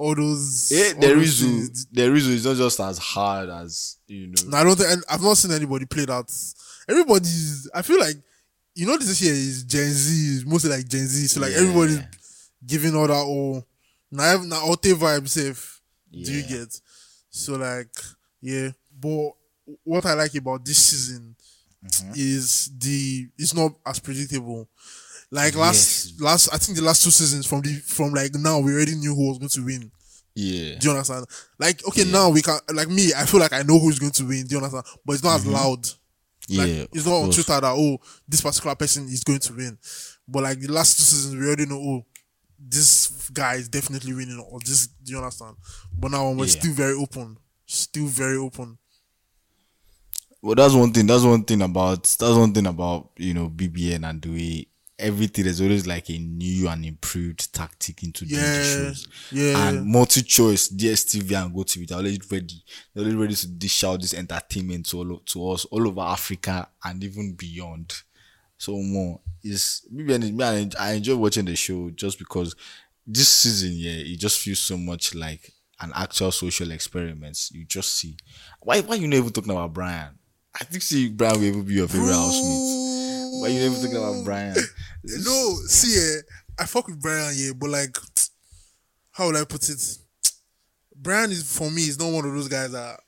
All 0.01 0.15
those. 0.15 0.71
Yeah, 0.73 0.93
all 0.95 0.99
there 1.01 1.15
those 1.15 1.41
is. 1.41 1.41
things. 1.41 1.85
There 1.91 2.15
is. 2.15 2.27
It's 2.27 2.45
not 2.45 2.55
just 2.57 2.79
as 2.79 2.97
hard 2.97 3.49
as 3.49 3.97
you 4.07 4.27
know. 4.27 4.49
No, 4.49 4.57
I 4.57 4.63
don't 4.63 4.75
think 4.77 5.03
I've 5.09 5.21
not 5.21 5.37
seen 5.37 5.51
anybody 5.51 5.85
play 5.85 6.05
that. 6.05 6.25
Everybody's. 6.89 7.69
I 7.73 7.81
feel 7.81 7.99
like 7.99 8.15
you 8.75 8.87
know 8.87 8.97
this 8.97 9.21
year 9.21 9.33
is 9.33 9.63
Gen 9.63 9.89
Z, 9.89 10.35
is 10.37 10.45
mostly 10.45 10.71
like 10.71 10.87
Gen 10.87 11.05
Z. 11.07 11.27
So 11.27 11.41
like 11.41 11.51
Yeah. 11.51 11.59
everybody's 11.59 11.99
giving 12.65 12.95
all 12.95 13.07
that. 13.07 13.13
Oh, 13.13 13.63
Now 14.11 14.41
now 14.43 14.61
Ote 14.65 14.81
vibe 14.97 15.27
safe. 15.29 15.81
Do 16.11 16.31
you 16.33 16.43
get? 16.43 16.79
So 17.29 17.53
like 17.55 17.95
yeah. 18.41 18.69
But 18.99 19.31
what 19.83 20.05
I 20.05 20.13
like 20.13 20.35
about 20.35 20.65
this 20.65 20.77
season 20.77 21.35
Mm-hmm. 21.83 22.11
is 22.15 22.69
the 22.77 23.27
it's 23.39 23.55
not 23.55 23.73
as 23.83 23.97
predictable. 23.97 24.69
Like 25.32 25.56
last 25.56 26.20
last 26.22 26.54
I 26.54 26.58
think 26.58 26.78
the 26.78 26.84
last 26.84 27.04
two 27.04 27.10
seasons 27.12 27.46
from 27.46 27.62
the 27.62 27.74
from 27.86 28.12
like 28.13 28.34
now 28.36 28.60
we 28.60 28.74
already 28.74 28.96
knew 28.96 29.15
who 29.15 29.30
was 29.30 29.38
going 29.38 29.50
to 29.50 29.65
win. 29.65 29.91
Yeah. 30.36 30.78
Do 30.78 30.88
you 30.88 30.91
understand? 30.91 31.26
Like 31.58 31.86
okay 31.88 32.04
now 32.04 32.30
we 32.30 32.41
can 32.41 32.60
like 32.74 32.89
me 32.89 33.13
I 33.15 33.26
feel 33.26 33.39
like 33.39 33.54
I 33.54 33.63
know 33.63 33.80
who's 33.80 33.98
going 34.00 34.12
to 34.13 34.26
win. 34.26 34.46
Do 34.46 34.56
you 34.56 34.58
understand? 34.58 34.86
But 35.06 35.13
it's 35.13 35.24
not 35.24 35.36
as 35.36 35.48
loud. 35.48 35.86
Like, 35.86 35.98
Mm-hmm. 36.50 36.67
yeah. 36.80 36.86
it's 36.91 37.06
not 37.06 37.13
on. 37.13 37.32
Twitter 37.32 37.62
that 37.62 37.63
oh 37.78 37.98
this 38.28 38.41
particular 38.41 38.76
person 38.76 39.06
is 39.06 39.24
going 39.24 39.39
to 39.39 39.54
win, 39.54 39.78
but 40.28 40.44
like 40.44 40.60
the 40.60 40.72
last 40.72 40.98
two 40.98 41.04
seasons 41.04 41.36
we 41.36 41.46
already 41.46 41.65
know 41.65 41.78
oh 41.80 42.06
this 42.60 43.30
guy 43.30 43.56
is 43.56 43.70
definitely 43.70 44.13
winning 44.13 44.44
or 44.52 44.60
this. 44.60 44.88
Do 44.88 45.12
you 45.13 45.17
understand? 45.20 45.56
But 45.98 46.12
now 46.12 46.30
we're 46.32 46.46
Yeah. 46.46 46.52
still 46.60 46.74
very 46.74 46.94
open, 46.96 47.38
still 47.65 48.08
very 48.08 48.36
open. 48.38 48.78
Well, 50.41 50.56
that's 50.56 50.74
one 50.74 50.91
thing. 50.91 51.06
That's 51.08 51.24
one 51.24 51.44
thing 51.44 51.62
about 51.62 52.04
that's 52.04 52.36
one 52.36 52.54
thing 52.54 52.65
about 52.65 53.12
you 53.17 53.34
know 53.34 53.48
BBN 53.50 54.10
and 54.10 54.22
the 54.22 54.30
way 54.30 54.67
everything. 55.01 55.45
There's 55.45 55.61
always 55.61 55.85
like 55.87 56.09
a 56.09 56.17
new 56.17 56.67
and 56.69 56.85
improved 56.85 57.53
tactic 57.53 58.03
into 58.03 58.25
doing 58.25 58.41
the 58.41 58.47
Yeah, 58.47 58.63
shows. 58.63 59.07
yeah. 59.31 59.67
And 59.69 59.85
multi-choice, 59.87 60.69
DSTV 60.69 61.43
and 61.43 61.53
GoTV, 61.55 61.87
they're 61.87 61.97
already 61.97 62.19
ready. 62.29 62.63
They're 62.93 63.03
already 63.03 63.17
ready 63.17 63.35
to 63.35 63.47
dish 63.47 63.83
out 63.83 64.01
this 64.01 64.13
entertainment 64.13 64.85
to 64.87 64.97
all 64.99 65.17
to 65.17 65.49
us 65.51 65.65
all 65.65 65.87
over 65.87 66.01
Africa 66.01 66.69
and 66.83 67.03
even 67.03 67.33
beyond. 67.33 67.93
So 68.57 68.77
more 68.77 69.19
is 69.43 69.81
BBN. 69.93 70.23
is- 70.23 70.31
Me, 70.31 70.43
I 70.43 70.69
I 70.79 70.91
enjoy 70.93 71.15
watching 71.15 71.45
the 71.45 71.55
show 71.55 71.89
just 71.89 72.19
because 72.19 72.55
this 73.07 73.27
season, 73.29 73.71
yeah, 73.73 73.91
it 74.13 74.17
just 74.19 74.39
feels 74.39 74.59
so 74.59 74.77
much 74.77 75.15
like 75.15 75.51
an 75.79 75.91
actual 75.95 76.31
social 76.31 76.69
experiment. 76.71 77.49
You 77.51 77.65
just 77.65 77.95
see 77.95 78.15
why 78.59 78.81
why 78.81 78.95
you 78.95 79.07
not 79.07 79.17
even 79.17 79.31
talking 79.31 79.51
about 79.51 79.73
Bryann. 79.73 80.11
I 80.53 80.63
think 80.65 80.83
see 80.83 81.09
Bryann 81.09 81.37
will 81.37 81.43
even 81.45 81.63
be 81.63 81.73
your 81.75 81.87
favorite 81.87 82.13
housemate. 82.13 83.00
Why 83.41 83.47
you 83.49 83.60
not 83.60 83.65
even 83.77 83.82
talking 83.82 83.97
about 83.97 84.25
Bryann? 84.25 84.56
No, 85.04 85.56
see, 85.67 85.97
eh, 85.99 86.21
I 86.60 86.65
fuck 86.65 86.88
with 86.88 87.01
Bryann, 87.01 87.34
yeah, 87.36 87.51
but 87.58 87.69
like, 87.69 87.97
how 89.12 89.27
would 89.27 89.36
I 89.36 89.45
put 89.45 89.67
it? 89.69 89.97
Bryann 91.01 91.32
is 91.32 91.43
for 91.58 91.69
me. 91.71 91.82
He's 91.82 91.99
not 91.99 92.12
one 92.12 92.25
of 92.25 92.34
those 92.34 92.47
guys 92.47 92.71
that 92.71 92.99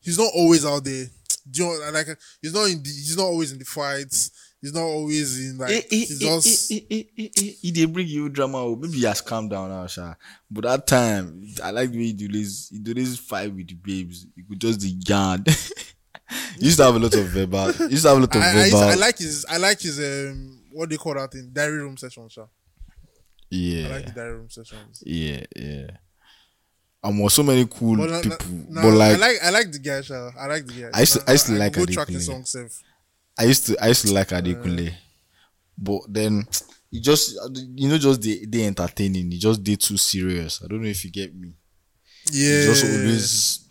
he's 0.00 0.18
not 0.18 0.30
always 0.34 0.64
out 0.64 0.84
there. 0.84 1.06
Do 1.50 1.62
you 1.64 1.80
know, 1.80 1.90
like 1.92 2.08
he's 2.42 2.54
not 2.54 2.64
in 2.70 2.82
the, 2.82 2.88
he's 2.88 3.16
not 3.16 3.24
always 3.24 3.52
in 3.52 3.58
the 3.58 3.64
fights. 3.64 4.30
He's 4.60 4.72
not 4.72 4.82
always 4.82 5.38
in 5.38 5.58
like 5.58 5.70
Eh, 5.70 5.76
eh, 5.78 5.82
he's 5.90 6.22
eh, 6.22 6.26
just 6.26 6.72
eh, 6.72 6.80
eh, 6.90 7.02
eh, 7.18 7.28
eh, 7.36 7.50
He 7.60 7.70
dey 7.70 7.84
bring 7.84 8.08
you 8.08 8.28
drama. 8.30 8.58
oh. 8.58 8.74
Maybe 8.74 8.94
he 8.98 9.04
has 9.04 9.20
calmed 9.20 9.50
down 9.50 9.68
now, 9.68 9.86
Sha. 9.86 10.14
But 10.50 10.64
that 10.64 10.86
time, 10.86 11.46
I 11.62 11.70
like 11.70 11.92
the 11.92 11.98
way 11.98 12.04
he 12.06 12.12
do 12.14 12.26
this. 12.28 12.70
He 12.70 12.78
do 12.78 12.94
this 12.94 13.16
fight 13.18 13.52
with 13.54 13.68
the 13.68 13.74
babes. 13.74 14.26
He 14.34 14.42
could 14.42 14.60
just 14.60 14.80
the 14.80 14.88
yarn. 15.06 15.44
he 16.58 16.64
used 16.66 16.76
to 16.78 16.84
have 16.84 16.94
a 16.94 16.98
lot 16.98 17.14
of 17.14 17.26
verbal. 17.26 17.72
He 17.72 17.84
used 17.90 18.02
to 18.02 18.08
have 18.08 18.18
a 18.18 18.20
lot 18.20 18.34
of 18.36 18.42
I, 18.42 18.50
I, 18.50 18.70
verbal. 18.70 18.78
I 18.82 18.94
like 18.94 19.18
his 19.18 19.46
I 19.48 19.56
like 19.58 19.80
his 19.80 19.98
um 19.98 20.62
what 20.72 20.90
they 20.90 20.96
call 20.96 21.14
that 21.14 21.32
thing 21.32 21.50
diary 21.52 21.78
room 21.80 21.96
sessions. 21.96 22.32
Sha. 22.32 22.46
yeah, 23.50 23.86
I 23.88 23.90
like 23.92 24.06
the 24.06 24.12
diary 24.12 24.32
room 24.34 24.50
sessions. 24.50 25.02
yeah, 25.06 25.40
yeah. 25.54 25.86
And 27.04 27.14
more 27.16 27.30
so 27.30 27.42
many 27.42 27.66
cool 27.66 27.96
But, 27.98 28.22
people. 28.22 28.38
but 28.70 28.90
like, 28.90 29.14
I 29.14 29.16
like 29.18 29.36
I 29.44 29.50
like 29.50 29.72
the 29.72 29.78
guy. 29.78 30.00
Sha. 30.00 30.30
I 30.38 30.46
like 30.46 30.66
the 30.66 30.72
guy. 30.82 30.90
I 30.92 31.00
used 31.00 31.12
to- 31.14 31.24
I 31.28 31.32
used 31.32 31.46
to 31.46 31.52
like 31.52 31.72
go 31.72 31.82
Adekunle. 31.82 31.92
track 31.94 32.08
his 32.08 32.26
song 32.26 32.44
safe. 32.44 32.82
I 33.38 33.44
used 33.44 33.66
to 33.66 33.76
I 33.82 33.88
used 33.88 34.06
to 34.06 34.12
like 34.12 34.28
Adekunle, 34.28 34.92
but 35.78 36.00
then 36.08 36.46
he 36.90 37.00
just 37.00 37.36
you 37.74 37.88
know 37.88 37.98
just 37.98 38.22
they 38.22 38.44
they 38.48 38.64
entertaining. 38.66 39.30
He 39.30 39.38
just 39.38 39.62
they 39.64 39.76
too 39.76 39.96
serious. 39.98 40.62
I 40.64 40.68
don't 40.68 40.82
know 40.82 40.88
if 40.88 41.04
you 41.04 41.10
get 41.12 41.34
me. 41.34 41.52
Yeah, 42.32 42.64
just 42.64 42.84
always 42.84 43.65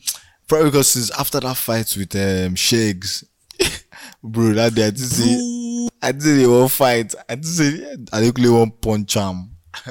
probably 0.48 0.72
because 0.72 0.90
since 0.90 1.12
after 1.12 1.40
that 1.40 1.58
fight 1.58 1.96
with 1.98 2.16
um 2.16 2.56
Sheggz, 2.56 3.24
bro, 4.24 4.54
that 4.54 4.76
day 4.76 4.88
I 4.88 4.90
did 4.92 5.00
say 5.00 5.90
I 6.02 6.12
did 6.12 6.22
say 6.22 6.36
they 6.36 6.48
won't 6.48 6.72
fight. 6.72 7.16
I 7.28 7.36
did 7.36 7.46
say 7.46 7.96
Adekunle 8.12 8.52
won't 8.54 8.82
punch 8.82 9.16
him. 9.16 9.50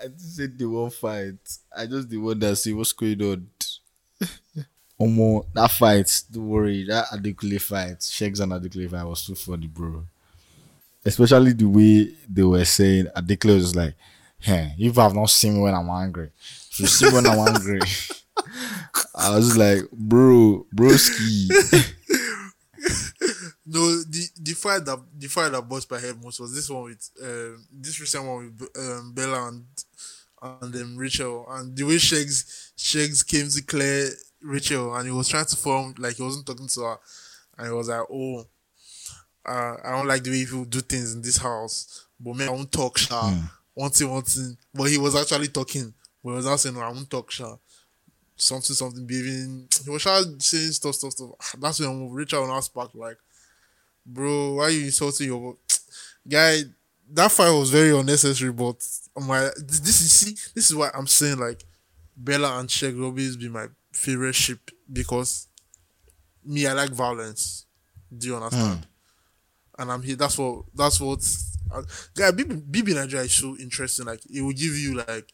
I 0.00 0.04
did 0.04 0.20
say 0.20 0.46
they 0.46 0.64
won't 0.64 0.92
fight. 0.92 1.36
I 1.76 1.86
just 1.86 2.08
the 2.08 2.16
one 2.18 2.38
that 2.38 2.56
see 2.56 2.72
what's 2.72 2.92
going 2.92 3.20
on. 3.22 3.46
Omo, 5.00 5.46
that 5.54 5.70
fight, 5.70 6.22
don't 6.32 6.48
worry, 6.48 6.84
that 6.84 7.06
Adekunle 7.06 7.60
fight, 7.60 7.98
Sheggz 8.00 8.40
and 8.40 8.52
Adekunle 8.52 8.90
fight 8.90 9.04
was 9.04 9.24
too 9.24 9.34
funny, 9.36 9.68
bro. 9.68 10.02
Especially 11.04 11.52
the 11.52 11.66
way 11.66 12.12
they 12.28 12.42
were 12.42 12.64
saying 12.64 13.06
Adekunle 13.16 13.54
was 13.54 13.76
like, 13.76 13.94
hey, 14.40 14.74
you 14.76 14.92
have 14.92 15.14
not 15.14 15.30
seen 15.30 15.54
me 15.54 15.60
when 15.60 15.74
I'm 15.74 15.88
angry. 15.88 16.30
If 16.70 16.80
you 16.80 16.86
see 16.86 17.08
when 17.10 17.26
I'm 17.26 17.38
angry. 17.38 17.80
I 19.18 19.34
was 19.34 19.46
just 19.46 19.58
like, 19.58 19.90
bro, 19.92 20.66
broski. 20.74 21.48
No, 23.70 23.80
the 24.02 24.26
the 24.40 24.54
fight 24.54 24.86
that 24.86 24.98
the 25.14 25.28
fight 25.28 25.52
that 25.52 25.68
bust 25.68 25.90
my 25.90 26.00
head 26.00 26.16
most 26.24 26.40
was 26.40 26.54
this 26.54 26.70
one 26.70 26.84
with 26.84 27.10
um 27.22 27.66
this 27.70 28.00
recent 28.00 28.24
one 28.24 28.54
with 28.58 28.70
um 28.78 29.12
Bella 29.12 29.48
and 29.48 29.66
and 30.40 30.74
um, 30.74 30.96
Rachel. 30.96 31.44
And 31.50 31.76
the 31.76 31.84
way 31.84 31.96
Sheggz 31.96 32.72
Sheggz 32.78 33.26
came 33.26 33.46
to 33.46 33.62
clear 33.62 34.08
Rachel 34.40 34.94
and 34.94 35.04
he 35.04 35.12
was 35.12 35.28
trying 35.28 35.44
to 35.44 35.56
form 35.56 35.94
like 35.98 36.16
he 36.16 36.22
wasn't 36.22 36.46
talking 36.46 36.66
to 36.66 36.80
her. 36.80 36.96
And 37.58 37.66
he 37.66 37.72
was 37.74 37.90
like 37.90 38.06
oh 38.10 38.46
uh, 39.44 39.76
I 39.84 39.90
don't 39.90 40.08
like 40.08 40.22
the 40.22 40.30
way 40.30 40.38
you 40.38 40.64
do 40.64 40.80
things 40.80 41.12
in 41.12 41.20
this 41.20 41.36
house. 41.36 42.06
But 42.18 42.36
man 42.36 42.48
I 42.48 42.52
won't 42.52 42.72
talk 42.72 42.96
sha. 42.96 43.34
One 43.74 43.90
thing 43.90 44.10
one 44.10 44.22
thing. 44.22 44.56
But 44.72 44.84
he 44.84 44.96
was 44.96 45.14
actually 45.14 45.48
talking. 45.48 45.92
But 46.24 46.30
he 46.30 46.36
was 46.36 46.46
not 46.46 46.58
saying 46.60 46.74
no 46.74 46.80
I 46.80 46.88
won't 46.88 47.10
talk 47.10 47.30
sha 47.30 47.56
something 48.38 48.74
something 48.74 49.06
behaving 49.06 49.68
he 49.84 49.90
was 49.90 50.02
saying 50.02 50.72
stuff 50.72 50.94
stuff 50.94 51.12
stuff 51.12 51.56
that's 51.60 51.80
when 51.80 52.10
Rachel 52.10 52.46
now 52.46 52.60
sparked 52.60 52.94
like 52.94 53.18
bro, 54.08 54.54
why 54.54 54.70
you 54.70 54.86
insulting 54.86 55.26
your 55.28 55.56
guy? 56.28 56.60
That 57.10 57.32
fight 57.32 57.50
was 57.50 57.70
very 57.70 57.96
unnecessary, 57.98 58.52
but 58.52 58.76
my 59.16 59.48
this 59.56 59.80
this 59.80 60.00
is 60.00 60.12
see 60.12 60.32
this 60.54 60.70
is 60.70 60.76
why 60.76 60.90
I'm 60.92 61.06
saying 61.06 61.38
like 61.38 61.64
Bella 62.16 62.58
and 62.60 62.68
Sheggz 62.68 62.98
will 62.98 63.06
always 63.06 63.36
be 63.36 63.48
my 63.48 63.66
favorite 63.92 64.34
ship 64.34 64.70
because 64.92 65.48
me 66.44 66.66
I 66.66 66.74
like 66.74 66.90
violence. 66.90 67.64
Do 68.16 68.26
you 68.26 68.36
understand? 68.36 68.86
And 69.78 69.90
I'm 69.92 70.02
here. 70.02 70.16
That's 70.16 70.36
what. 70.36 70.64
That's 70.74 71.00
what. 71.00 71.20
Uh, 71.72 71.82
guy, 72.14 72.30
BB, 72.30 72.70
BB 72.70 72.94
Nigeria 72.94 73.24
is 73.24 73.32
so 73.32 73.56
interesting. 73.58 74.04
Like 74.06 74.20
it 74.30 74.42
will 74.42 74.52
give 74.52 74.74
you 74.76 74.96
like 74.96 75.32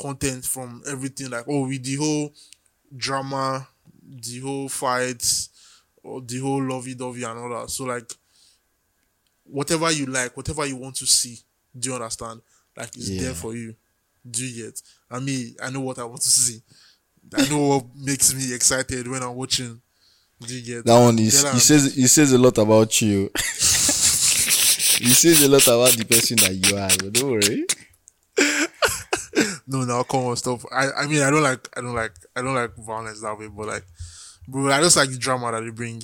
content 0.00 0.44
from 0.44 0.82
everything. 0.88 1.30
Like 1.30 1.44
oh, 1.48 1.66
with 1.68 1.82
the 1.84 1.96
whole 1.96 2.32
drama, 2.96 3.66
the 4.02 4.40
whole 4.40 4.68
fights, 4.68 5.50
or 6.02 6.20
the 6.20 6.38
whole 6.38 6.62
lovey 6.62 6.94
dovey 6.94 7.24
and 7.24 7.38
all 7.38 7.60
that. 7.60 7.70
So 7.70 7.84
like, 7.84 8.10
whatever 9.44 9.90
you 9.90 10.06
like, 10.06 10.36
whatever 10.36 10.66
you 10.66 10.76
want 10.76 10.96
to 10.96 11.06
see, 11.06 11.38
do 11.78 11.90
you 11.90 11.94
understand? 11.96 12.40
Like 12.76 12.96
it's 12.96 13.08
Yeah. 13.10 13.22
there 13.22 13.34
for 13.34 13.54
you. 13.54 13.74
Do 14.28 14.44
you 14.46 14.64
get? 14.66 14.82
I 15.10 15.20
mean, 15.20 15.56
I 15.62 15.70
know 15.70 15.80
what 15.80 15.98
I 15.98 16.04
want 16.04 16.20
to 16.22 16.28
see. 16.30 16.62
I 17.34 17.48
know 17.48 17.66
what 17.66 17.86
makes 17.96 18.34
me 18.34 18.54
excited 18.54 19.06
when 19.08 19.22
I'm 19.22 19.34
watching. 19.34 19.80
Do 20.40 20.54
you 20.54 20.62
get? 20.76 20.84
That 20.84 20.98
one 21.00 21.18
is 21.18 21.42
he 21.52 21.58
says 21.58 21.94
he 21.94 22.06
says 22.06 22.32
a 22.32 22.38
lot 22.38 22.58
about 22.58 23.00
you. 23.00 23.30
he 23.36 25.10
says 25.14 25.42
a 25.42 25.48
lot 25.48 25.66
about 25.66 25.90
the 25.92 26.04
person 26.04 26.36
that 26.36 26.54
you 26.54 26.76
are, 26.76 26.88
but 26.88 27.12
don't 27.12 27.30
worry. 27.30 27.66
No, 29.70 29.84
no, 29.84 30.02
come 30.04 30.24
on, 30.24 30.36
stop. 30.36 30.60
I, 30.72 30.90
I 31.02 31.06
mean, 31.06 31.20
I 31.22 31.28
don't 31.30 31.42
like, 31.42 31.68
I 31.76 31.82
don't 31.82 31.94
like, 31.94 32.12
I 32.34 32.40
don't 32.40 32.54
like 32.54 32.74
violence 32.76 33.20
that 33.20 33.38
way. 33.38 33.48
But 33.48 33.66
like, 33.66 33.84
bro, 34.48 34.72
I 34.72 34.80
just 34.80 34.96
like 34.96 35.10
the 35.10 35.18
drama 35.18 35.52
that 35.52 35.60
they 35.62 35.70
bring. 35.70 36.02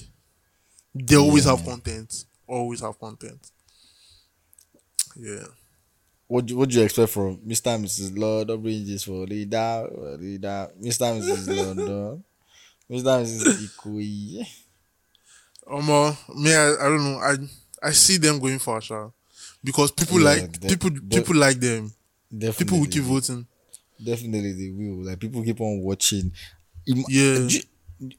They 0.94 1.16
always 1.16 1.44
have 1.46 1.64
content. 1.64 2.24
Always 2.46 2.80
have 2.80 2.98
content. 3.00 3.40
Yeah. 5.16 5.44
What 6.26 6.46
do- 6.46 6.56
what 6.56 6.68
do 6.68 6.78
you 6.78 6.84
expect 6.84 7.12
from 7.12 7.38
Mr. 7.38 7.74
and 7.74 7.84
Mrs. 7.84 8.18
Lord? 8.18 8.48
Don't 8.48 8.62
bring 8.62 8.84
this 8.86 9.04
for 9.04 9.26
leader, 9.26 9.88
leader, 10.18 10.70
Mr. 10.80 11.10
and 11.12 11.22
Mrs. 11.22 11.56
London, 11.56 12.24
Mr. 12.90 13.18
and 13.18 13.26
Mrs. 13.26 13.68
Ikoyi. 13.76 14.46
Um, 15.70 15.88
uh, 15.90 16.14
me, 16.34 16.54
I, 16.54 16.70
I 16.74 16.88
don't 16.88 17.04
know. 17.04 17.18
I 17.18 17.36
I 17.82 17.90
see 17.92 18.16
them 18.18 18.38
going 18.38 18.58
for 18.58 18.78
Asha 18.78 19.12
because 19.62 19.90
people 19.90 20.18
Yeah, 20.20 20.24
like 20.30 20.60
they- 20.60 20.68
people 20.68 20.90
they- 20.90 21.18
people 21.20 21.36
like 21.36 21.58
them. 21.60 21.92
Definitely, 22.36 22.64
People 22.64 22.80
will 22.80 22.86
keep 22.88 23.02
voting. 23.04 23.46
Definitely 24.02 24.52
they 24.52 24.70
will. 24.70 25.04
Like 25.04 25.20
people 25.20 25.42
keep 25.42 25.60
on 25.60 25.80
watching. 25.80 26.32
Yeah. 26.86 27.48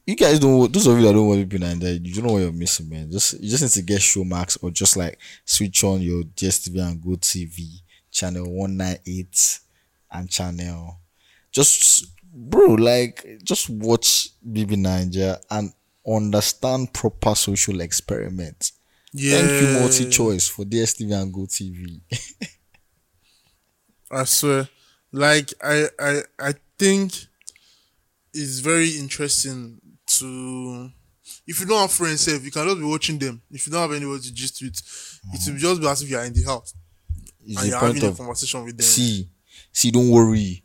you, 0.06 0.16
guys 0.16 0.38
don't. 0.38 0.72
Those 0.72 0.86
of 0.86 0.98
you 0.98 1.04
that 1.06 1.12
don't 1.12 1.28
watch 1.28 1.48
people 1.48 1.58
that 1.58 2.00
you 2.02 2.14
don't 2.14 2.26
know 2.26 2.32
what 2.34 2.42
you're 2.42 2.52
missing, 2.52 2.88
man. 2.88 3.10
Just 3.10 3.40
you 3.40 3.50
just 3.50 3.62
need 3.62 3.70
to 3.70 3.82
get 3.82 4.00
Showmax 4.00 4.62
or 4.62 4.70
just 4.70 4.96
like 4.96 5.18
switch 5.44 5.84
on 5.84 6.00
your 6.00 6.22
DSTV 6.22 6.80
and 6.88 7.02
Go 7.02 7.10
TV 7.10 7.80
channel 8.10 8.50
one 8.50 8.76
nine 8.76 8.98
eight 9.06 9.60
and 10.10 10.30
channel. 10.30 10.98
Just 11.52 12.06
bro, 12.32 12.74
like 12.74 13.40
just 13.44 13.68
watch 13.70 14.30
BB 14.46 14.76
Naija 14.76 15.40
and 15.50 15.72
understand 16.06 16.92
proper 16.92 17.34
social 17.34 17.80
experiment. 17.80 18.72
Yeah. 19.12 19.38
Thank 19.38 19.62
you, 19.62 19.80
multi 19.80 20.10
choice 20.10 20.48
for 20.48 20.64
DSTV 20.64 21.22
and 21.22 21.32
Go 21.32 21.40
TV. 21.42 22.00
I 24.10 24.24
swear. 24.24 24.68
Like 25.12 25.52
I 25.62 25.86
I 25.98 26.20
I 26.38 26.54
think 26.78 27.12
it's 28.34 28.58
very 28.60 28.90
interesting 28.90 29.80
to 30.18 30.90
if 31.46 31.60
you 31.60 31.66
don't 31.66 31.80
have 31.80 31.92
friends, 31.92 32.20
sef, 32.22 32.44
you 32.44 32.50
can 32.50 32.64
just 32.66 32.78
be 32.78 32.84
watching 32.84 33.18
them. 33.18 33.40
If 33.50 33.66
you 33.66 33.72
don't 33.72 33.82
have 33.82 33.92
anybody 33.92 34.22
to 34.22 34.34
gist 34.34 34.62
with, 34.62 34.80
it 35.32 35.50
will 35.50 35.58
just 35.58 35.80
be 35.80 35.86
as 35.88 36.02
if 36.02 36.10
you 36.10 36.18
are 36.18 36.24
in 36.24 36.32
the 36.32 36.42
house 36.44 36.74
It's 37.46 37.60
and 37.60 37.68
you're 37.70 37.78
having 37.78 38.04
a 38.04 38.12
conversation 38.12 38.64
with 38.64 38.76
them. 38.76 38.84
see, 38.84 39.28
see, 39.72 39.90
don't 39.90 40.10
worry. 40.10 40.62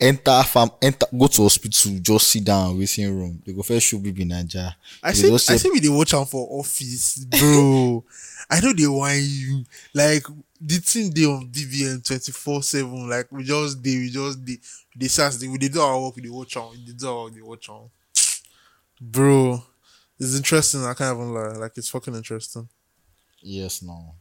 Enter 0.00 0.42
farm, 0.44 0.70
enter, 0.80 1.06
go 1.16 1.26
to 1.26 1.42
hospital, 1.42 1.98
just 2.00 2.28
sit 2.30 2.44
down, 2.44 2.78
waiting 2.78 3.18
room. 3.18 3.42
They 3.44 3.52
go 3.52 3.62
first 3.62 3.86
show 3.86 3.98
baby 3.98 4.24
Naija. 4.24 4.72
I 5.02 5.10
They 5.12 5.36
say, 5.36 5.54
I 5.54 5.56
say- 5.56 5.70
we 5.70 5.80
dey 5.80 5.88
watch 5.88 6.14
am 6.14 6.24
for 6.24 6.46
office, 6.60 7.24
bro. 7.24 8.04
I 8.50 8.60
know 8.60 8.72
they 8.72 8.86
whine 8.86 9.24
you. 9.24 9.64
Like 9.92 10.24
the 10.60 10.76
thing 10.78 11.10
dey 11.10 11.24
on 11.24 11.48
BBN 11.48 12.06
twenty 12.06 12.32
four 12.32 12.62
seven. 12.62 13.08
Like 13.08 13.30
we 13.30 13.44
just 13.44 13.82
dey, 13.82 13.96
we 13.98 14.10
just 14.10 14.44
dey, 14.44 14.58
dey 14.96 15.08
search, 15.08 15.40
we 15.42 15.58
dey 15.58 15.68
do 15.68 15.80
our 15.80 16.00
work, 16.00 16.16
we 16.16 16.22
dey 16.22 16.28
watch 16.30 16.56
on. 16.56 16.70
we 16.72 16.78
dey 16.78 16.92
do 16.92 17.08
our 17.08 17.24
work, 17.24 17.32
we 17.32 17.40
dey 17.40 17.46
watch 17.46 17.68
on. 17.68 17.90
Bro, 19.00 19.62
it's 20.18 20.36
interesting. 20.36 20.84
I 20.84 20.94
can't 20.94 21.16
even 21.16 21.32
lie. 21.32 21.52
Like 21.52 21.72
it's 21.76 21.88
fucking 21.88 22.14
interesting. 22.14 22.68
Yes, 23.40 23.82
no. 23.82 24.14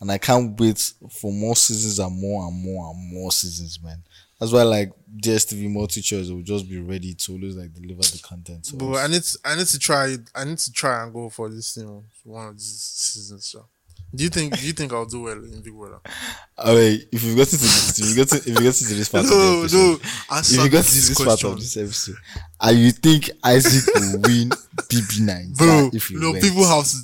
And 0.00 0.10
I 0.10 0.16
can't 0.16 0.58
wait 0.58 0.78
for 1.10 1.30
more 1.30 1.54
seasons 1.54 1.98
and 1.98 2.18
more 2.18 2.46
and 2.48 2.64
more 2.64 2.90
and 2.90 3.12
more 3.12 3.30
seasons, 3.30 3.78
man. 3.82 4.02
That's 4.38 4.52
why 4.52 4.62
like 4.62 4.92
DSTV 5.18 5.70
multi 5.70 6.00
choice 6.00 6.30
will 6.30 6.40
just 6.40 6.66
be 6.66 6.80
ready 6.80 7.12
to 7.12 7.32
always 7.32 7.54
like 7.56 7.74
deliver 7.74 8.00
the 8.00 8.20
content. 8.22 8.72
But. 8.74 8.94
I 8.96 9.06
need, 9.08 9.22
to, 9.22 9.38
I 9.44 9.56
need 9.56 9.66
to 9.66 9.78
try. 9.78 10.06
it. 10.06 10.20
I 10.34 10.44
need 10.44 10.56
to 10.56 10.72
try 10.72 11.02
and 11.02 11.12
go 11.12 11.28
for 11.28 11.50
this 11.50 11.74
thing 11.74 12.02
one 12.24 12.48
of 12.48 12.54
these 12.54 12.80
seasons. 12.80 13.44
So. 13.44 13.66
Do 14.14 14.24
you 14.24 14.30
think? 14.30 14.58
Do 14.58 14.66
you 14.66 14.72
think 14.72 14.92
I'll 14.92 15.06
do 15.06 15.22
well 15.22 15.38
in 15.38 15.60
Big 15.62 15.74
Brother? 15.74 16.00
I 16.58 16.74
mean, 16.74 17.00
if 17.12 17.22
you've 17.22 17.36
gotten 17.36 17.58
to 17.58 17.64
this, 17.64 17.98
if 17.98 18.08
you 18.08 18.16
gotten, 18.16 18.38
if 18.38 18.46
you 18.46 18.54
gotten 18.54 18.72
to 18.72 18.94
this 18.94 19.08
part 19.08 19.24
of 19.24 19.30
the 19.30 19.58
episode, 19.60 19.76
no. 19.76 20.38
if 20.38 20.50
you 20.52 20.70
got 20.70 20.84
to 20.84 20.94
this 20.94 21.08
this 21.08 21.16
part 21.16 21.28
question. 21.28 21.50
of 21.50 21.58
this 21.58 21.76
episode, 21.76 22.16
and 22.60 22.78
you 22.78 22.90
think 22.90 23.30
Isaac 23.44 23.94
will 23.94 24.20
win 24.22 24.50
BB9, 24.50 25.56
bro. 25.56 25.90
if 25.92 26.10
you 26.10 26.20
no, 26.20 26.32
went. 26.32 26.42
people 26.42 26.66
have 26.66 26.84
to. 26.84 26.96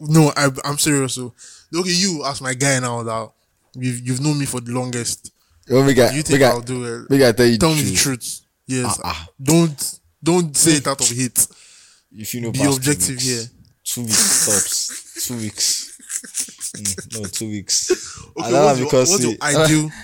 No, 0.00 0.32
I, 0.36 0.50
I'm 0.64 0.78
serious. 0.78 1.14
So, 1.14 1.32
okay, 1.74 1.92
you 1.92 2.24
as 2.26 2.40
my 2.40 2.54
guy 2.54 2.80
now 2.80 3.02
that 3.04 3.30
you've 3.76 4.00
you've 4.00 4.20
known 4.20 4.38
me 4.38 4.46
for 4.46 4.60
the 4.60 4.72
longest. 4.72 5.30
You 5.68 5.76
want 5.76 5.86
me 5.88 5.94
guy, 5.94 6.12
You 6.12 6.22
think 6.22 6.42
I'll 6.42 6.60
do 6.60 6.80
well? 6.80 7.06
make 7.08 7.22
I 7.22 7.32
tell 7.32 7.46
you 7.46 7.56
Tell 7.56 7.74
me 7.74 7.82
the 7.82 7.94
truth. 7.94 8.40
Yes. 8.66 9.00
Ah. 9.02 9.28
Don't 9.42 10.00
don't 10.22 10.56
say 10.56 10.72
it 10.72 10.86
out 10.86 11.00
of 11.00 11.08
hate. 11.08 11.46
If 12.12 12.34
you 12.34 12.40
know, 12.40 12.52
Be 12.52 12.60
two 12.60 12.70
objective 12.70 13.08
weeks, 13.10 13.24
here. 13.24 13.44
Two 13.82 14.02
weeks 14.02 14.46
tops. 14.46 15.26
two 15.26 15.36
weeks. 15.36 15.83
Mm, 16.74 17.20
no, 17.22 17.28
two 17.28 17.48
weeks. 17.48 17.90
Okay, 18.36 18.46
And 18.46 18.54
what's, 18.64 18.78
your, 18.78 18.86
because 18.88 19.10
what's 19.10 19.24
your 19.24 19.34
ideal? 19.42 19.90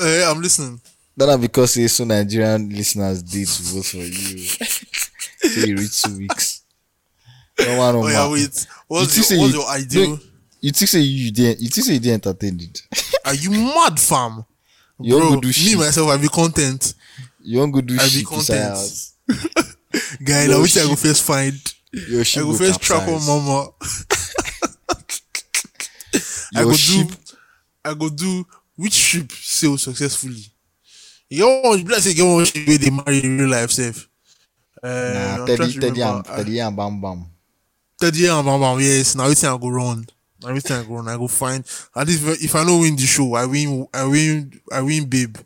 Eh, 0.00 0.30
I'm 0.30 0.40
listening. 0.42 0.80
That 1.16 1.40
because 1.40 1.72
say 1.72 1.86
so 1.88 2.04
Nigerian 2.04 2.68
listeners 2.68 3.22
did 3.22 3.48
vote 3.48 3.84
for 3.86 3.96
you. 3.96 4.38
say 4.38 5.68
you 5.68 5.76
reach 5.76 6.02
two 6.02 6.18
weeks. 6.18 6.62
No 7.58 7.78
one, 7.78 7.94
no 7.94 8.02
Oh 8.04 8.08
yeah, 8.08 8.30
wait. 8.30 8.66
What's 8.88 9.16
You 9.30 9.36
your, 9.36 9.42
what's 9.44 9.54
you- 9.54 9.60
your 9.60 9.70
ideal? 9.70 10.08
no, 10.10 10.18
You 10.60 10.72
think 10.72 10.88
say 10.90 11.00
you 11.00 11.30
didn't? 11.32 11.60
You 11.62 11.68
think 11.68 11.86
say 11.86 11.94
you 11.94 12.00
didn't 12.00 12.26
entertain 12.26 12.60
it? 12.60 12.82
Are 13.24 13.34
you 13.34 13.50
mad, 13.50 13.98
fam? 13.98 14.44
You 15.00 15.16
Bro, 15.18 15.28
go 15.36 15.40
do 15.40 15.48
me 15.48 15.52
shit? 15.52 15.78
myself, 15.78 16.08
I 16.10 16.16
be 16.18 16.28
content. 16.28 16.94
You 17.42 17.60
want 17.60 17.72
go 17.72 17.80
do 17.80 17.94
I 17.94 17.98
be 17.98 18.02
shit 18.10 18.30
inside 18.32 18.54
content. 18.54 18.64
house? 18.68 19.14
Guy, 20.24 20.44
Yo, 20.44 20.50
now 20.52 20.62
which 20.62 20.76
I 20.76 20.82
go 20.86 20.96
first 20.96 21.22
find. 21.22 21.54
Your 21.92 22.20
I 22.20 22.40
go 22.40 22.52
first 22.54 22.82
trap 22.82 23.08
on 23.08 23.24
mama. 23.26 23.68
I 26.56 26.64
go 26.64 26.72
ship, 26.72 27.08
do 27.08 27.14
I 27.84 27.94
go 27.94 28.08
do 28.08 28.46
which 28.76 28.92
ship 28.92 29.30
sail 29.32 29.78
successfully. 29.78 30.44
You 31.28 31.38
get 31.44 31.64
one, 31.64 31.84
like 31.84 32.00
say 32.00 32.10
you 32.10 32.16
get 32.16 32.24
one 32.24 32.44
ship 32.44 32.66
where 32.68 32.78
they 32.78 32.90
marry 32.90 33.20
in 33.24 33.38
real 33.38 33.48
life 33.50 33.70
safe. 33.70 34.08
Uh, 34.82 35.36
nah, 35.38 35.46
Teddy, 35.46 35.72
Teddy, 35.78 36.02
and 36.02 36.24
Teddy 36.24 36.58
and 36.60 36.76
Bam 36.76 37.00
Bam. 37.00 37.24
Teddy 38.00 38.26
and 38.26 38.44
Bam 38.46 38.60
Bam, 38.60 38.78
yes. 38.80 39.14
Now 39.16 39.24
everything 39.24 39.50
I 39.50 39.56
go 39.58 39.68
run. 39.68 40.06
Now 40.42 40.48
everything 40.50 40.76
I 40.76 40.84
go 40.84 40.94
run. 40.96 41.08
I 41.08 41.16
go 41.16 41.26
find. 41.26 41.64
At 41.94 42.06
least 42.06 42.26
if, 42.26 42.44
if 42.44 42.54
I 42.54 42.64
don't 42.64 42.80
win 42.80 42.94
the 42.96 43.02
show, 43.06 43.34
I 43.34 43.46
win. 43.46 43.86
I 43.92 44.04
win. 44.04 44.60
I 44.72 44.82
win, 44.82 45.08
babe. 45.08 45.36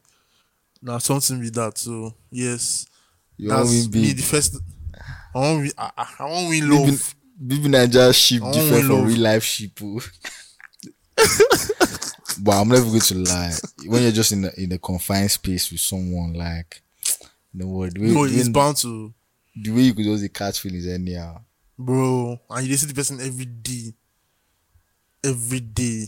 Now 0.83 0.99
something 0.99 1.39
with 1.39 1.55
that. 1.55 1.79
So 1.79 2.15
yes, 2.31 2.87
You 3.37 3.51
want 3.51 3.69
win 3.69 3.91
me 3.91 4.13
the 4.13 4.23
first. 4.23 4.57
I 5.35 5.39
want. 5.39 5.61
win- 5.63 5.73
I, 5.79 5.91
I 5.97 6.07
I 6.19 6.25
want 6.25 6.49
win 6.49 6.69
love. 6.71 7.15
Bibi 7.47 7.69
Naija 7.69 8.13
ship 8.15 8.43
different 8.53 8.87
from 8.87 9.07
real 9.07 9.21
life 9.21 9.45
ship. 9.45 9.79
but 12.43 12.53
I'm 12.53 12.69
never 12.69 12.85
going 12.85 13.01
to 13.01 13.15
lie. 13.19 13.53
When 13.87 14.03
you're 14.03 14.13
just 14.13 14.33
in 14.33 14.45
a, 14.45 14.51
in 14.57 14.73
a 14.73 14.79
confined 14.79 15.31
space 15.31 15.71
with 15.71 15.81
someone, 15.81 16.35
like, 16.35 16.83
no 17.53 17.67
word. 17.67 17.95
The 17.95 18.01
way, 18.01 18.09
No, 18.13 18.25
it's 18.25 18.49
bound 18.49 18.77
to, 18.79 19.13
the 19.57 19.71
way 19.71 19.83
you 19.83 19.95
could 19.95 20.05
just 20.05 20.33
catch 20.33 20.61
feelings 20.61 20.87
anyhow. 20.87 21.41
bro. 21.79 22.41
And 22.51 22.67
you 22.67 22.77
see 22.77 22.87
the 22.87 22.95
person 22.95 23.21
every 23.21 23.47
day, 23.47 23.93
every 25.25 25.61
day. 25.61 26.07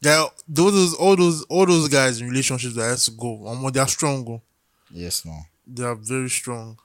Yeah, 0.00 0.26
those 0.48 0.94
all 0.94 1.16
those 1.16 1.42
all 1.44 1.66
those 1.66 1.88
guys 1.88 2.20
in 2.20 2.28
relationships 2.28 2.74
that 2.74 2.84
has 2.84 3.04
to 3.06 3.12
go. 3.12 3.46
Um, 3.46 3.68
they 3.72 3.80
are 3.80 3.88
strong. 3.88 4.26
oh. 4.28 4.42
Yes, 4.90 5.24
no. 5.24 5.36
They 5.66 5.84
are 5.84 5.94
very 5.94 6.28
strong. 6.28 6.76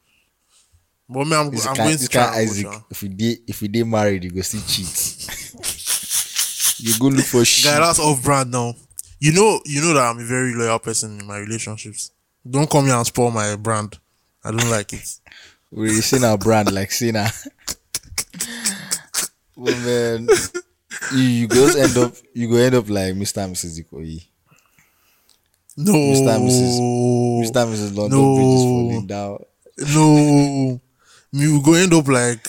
But 1.10 1.26
me, 1.26 1.36
I'm, 1.36 1.48
I'm 1.48 1.52
kind, 1.52 1.78
going 1.78 1.98
to 1.98 2.08
try 2.08 2.38
Isaac. 2.40 2.68
If 2.90 3.02
we 3.02 3.10
did, 3.10 3.40
if 3.48 3.62
we 3.62 3.68
did 3.70 3.86
married, 3.88 4.24
you 4.24 4.32
go 4.32 4.42
still 4.42 4.62
cheat. 4.68 4.88
you 6.80 6.94
go 7.00 7.08
look 7.08 7.26
for 7.26 7.44
shit. 7.46 7.66
Guy, 7.66 7.80
that's 7.80 8.00
off 8.00 8.24
brand 8.24 8.52
now. 8.52 8.76
You 9.20 9.34
know, 9.34 9.60
you 9.66 9.82
know 9.82 9.94
that 9.94 10.04
I'm 10.04 10.20
a 10.20 10.24
very 10.24 10.54
loyal 10.54 10.80
person 10.80 11.20
in 11.20 11.26
my 11.26 11.38
relationships. 11.40 12.12
Don't 12.50 12.70
come 12.70 12.86
here 12.86 12.96
and 12.96 13.06
spoil 13.06 13.32
my 13.32 13.56
brand. 13.56 13.98
I 14.44 14.52
don't 14.52 14.70
like 14.70 14.94
it. 14.94 15.20
We're 15.72 16.02
seeing 16.02 16.24
our 16.24 16.38
brand 16.38 16.72
like 16.72 16.92
Sina. 16.92 17.30
well, 19.56 19.76
man, 19.80 20.28
you, 21.14 21.20
you 21.22 21.48
go 21.48 21.68
end 21.78 21.98
up, 21.98 22.14
you 22.34 22.48
go 22.50 22.56
end 22.58 22.76
up 22.76 22.90
like 22.90 23.14
Mr. 23.16 23.44
and 23.44 23.56
Mrs. 23.56 23.82
Ikoyi. 23.84 24.24
No, 25.76 25.94
Mr. 25.94 26.36
and 26.36 26.48
Mr. 26.50 27.62
and 27.64 27.74
Mrs. 27.76 27.98
London 27.98 28.20
No. 28.20 28.36
Bridge 28.36 28.56
is 28.56 28.64
falling 28.64 29.08
down. 29.08 29.40
no. 29.96 30.82
Will 31.34 31.62
go 31.62 31.74
end 31.74 31.94
up 31.94 32.08
like 32.08 32.48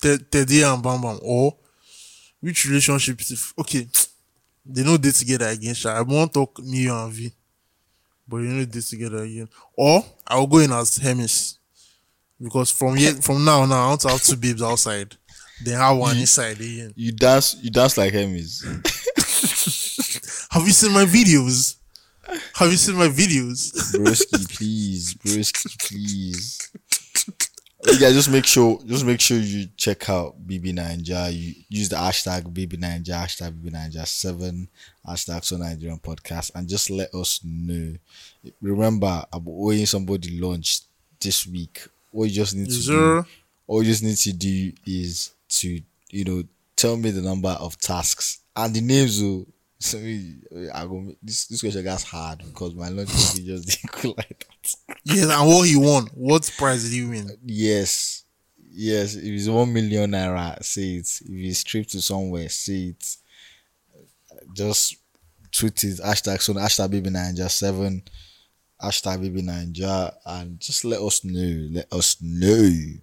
Teddy 0.00 0.62
and 0.62 0.82
Bam 0.82 1.02
Bam. 1.02 1.18
Or 1.22 1.56
which 2.46 2.64
relationships? 2.66 3.32
If, 3.32 3.52
okay, 3.58 3.88
they 4.64 4.84
know 4.84 4.96
date 4.96 5.14
together 5.14 5.48
again. 5.48 5.74
Sha. 5.74 5.90
I 5.90 6.02
won't 6.02 6.32
talk 6.32 6.58
me 6.60 6.86
and 6.86 7.12
V, 7.12 7.32
but 8.28 8.36
you 8.36 8.48
know 8.48 8.64
date 8.64 8.84
together 8.84 9.18
again. 9.18 9.48
Or 9.76 10.04
I 10.26 10.38
will 10.38 10.46
go 10.46 10.58
in 10.58 10.72
as 10.72 10.96
Hemis 10.98 11.58
because 12.40 12.70
from 12.70 12.96
here, 12.96 13.12
from 13.20 13.44
now 13.44 13.62
on 13.62 13.72
I 13.72 13.88
want 13.88 14.00
to 14.02 14.08
have 14.08 14.22
two 14.22 14.36
babes 14.36 14.62
outside. 14.62 15.16
Then 15.64 15.78
have 15.80 15.96
one 15.96 16.16
inside 16.18 16.60
again. 16.60 16.92
You 16.96 17.12
dance, 17.12 17.56
you 17.62 17.70
dance 17.70 17.96
like 17.96 18.12
Hermes. 18.12 18.62
Have 20.50 20.66
you 20.66 20.72
seen 20.72 20.92
my 20.92 21.06
videos? 21.06 21.76
Have 22.54 22.70
you 22.70 22.76
seen 22.76 22.96
my 22.96 23.08
videos? 23.08 23.72
Broski, 23.94 24.46
please, 24.56 25.14
Broski, 25.14 25.78
please. 25.88 26.70
Guys 27.86 28.14
just 28.14 28.30
make 28.30 28.44
sure, 28.44 28.80
just 28.84 29.04
make 29.06 29.20
sure 29.20 29.38
you 29.38 29.68
check 29.76 30.10
out 30.10 30.34
BB 30.46 30.74
Naija. 30.74 31.32
You 31.32 31.54
use 31.68 31.88
the 31.88 31.96
hashtag 31.96 32.42
BB 32.52 32.78
Naija, 32.78 33.14
hashtag 33.24 33.52
BB 33.52 33.70
Naija 33.72 34.04
seven, 34.06 34.68
hashtag 35.06 35.44
So 35.44 35.56
Nigerian 35.56 35.98
podcast, 35.98 36.50
and 36.54 36.68
just 36.68 36.90
let 36.90 37.14
us 37.14 37.40
know. 37.44 37.94
Remember, 38.60 39.24
I'm 39.32 39.44
owing 39.48 39.86
somebody 39.86 40.38
lunch 40.40 40.80
this 41.20 41.46
week. 41.46 41.86
What 42.10 42.24
you 42.24 42.34
just 42.34 42.56
need 42.56 42.70
to 42.70 42.82
do, 42.82 43.26
all 43.68 43.82
you 43.82 43.90
just 43.90 44.02
need 44.02 44.16
to 44.16 44.32
do 44.32 44.72
is 44.84 45.32
to, 45.50 45.80
you 46.10 46.24
know, 46.24 46.42
tell 46.74 46.96
me 46.96 47.10
the 47.12 47.22
number 47.22 47.50
of 47.50 47.78
tasks 47.78 48.40
and 48.56 48.74
the 48.74 48.80
names. 48.80 49.22
Oh, 49.22 49.46
so 49.78 49.98
I 49.98 50.84
go. 50.86 51.14
This 51.22 51.46
this 51.46 51.60
question 51.60 51.84
gets 51.84 52.02
hard 52.02 52.38
because 52.38 52.74
my 52.74 52.88
lunch 52.88 53.10
is 53.10 53.38
just 53.38 54.04
like 54.04 54.46
that. 54.48 54.55
Yes, 55.04 55.30
and 55.30 55.48
what 55.48 55.68
he 55.68 55.76
won? 55.76 56.06
What 56.14 56.50
prize 56.56 56.84
did 56.84 56.92
he 56.92 57.04
win? 57.04 57.30
Yes. 57.44 58.24
Yes. 58.70 59.14
If 59.14 59.24
it's 59.24 59.48
one 59.48 59.72
million 59.72 60.10
naira, 60.10 60.62
see 60.64 60.98
it. 60.98 61.20
If 61.24 61.50
it's 61.50 61.64
trip 61.64 61.86
to 61.88 62.00
somewhere, 62.00 62.48
see 62.48 62.90
it. 62.90 63.16
Just 64.52 64.96
tweet 65.52 65.84
it. 65.84 65.98
Hashtag 65.98 66.40
so 66.40 66.54
hashtag 66.54 66.90
baby 66.90 67.10
ninja 67.10 67.50
seven. 67.50 68.02
Hashtag 68.82 69.22
baby 69.22 69.42
ninja 69.42 70.14
and 70.24 70.60
just 70.60 70.84
let 70.84 71.00
us 71.00 71.24
know. 71.24 71.68
Let 71.70 71.92
us 71.92 72.16
know. 72.20 72.98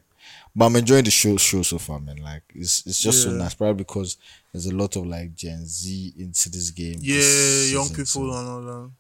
But 0.55 0.65
I'm 0.65 0.75
enjoying 0.75 1.03
the 1.03 1.11
show 1.11 1.35
show 1.37 1.63
so 1.63 1.79
far, 1.79 1.99
man. 1.99 2.17
Like 2.17 2.43
it's 2.53 2.85
it's 2.85 3.01
just 3.01 3.23
so 3.23 3.31
nice. 3.31 3.55
Probably 3.55 3.83
because 3.83 4.17
there's 4.51 4.67
a 4.67 4.75
lot 4.75 4.95
of 4.95 5.07
like 5.07 5.33
Gen 5.33 5.65
Z 5.65 6.13
into 6.17 6.49
this 6.51 6.69
game. 6.69 6.97
Yeah, 6.99 7.71
young 7.71 7.89
people 7.89 8.05
so, 8.05 8.21
and 8.21 8.31
all 8.31 8.61
that. 8.61 8.91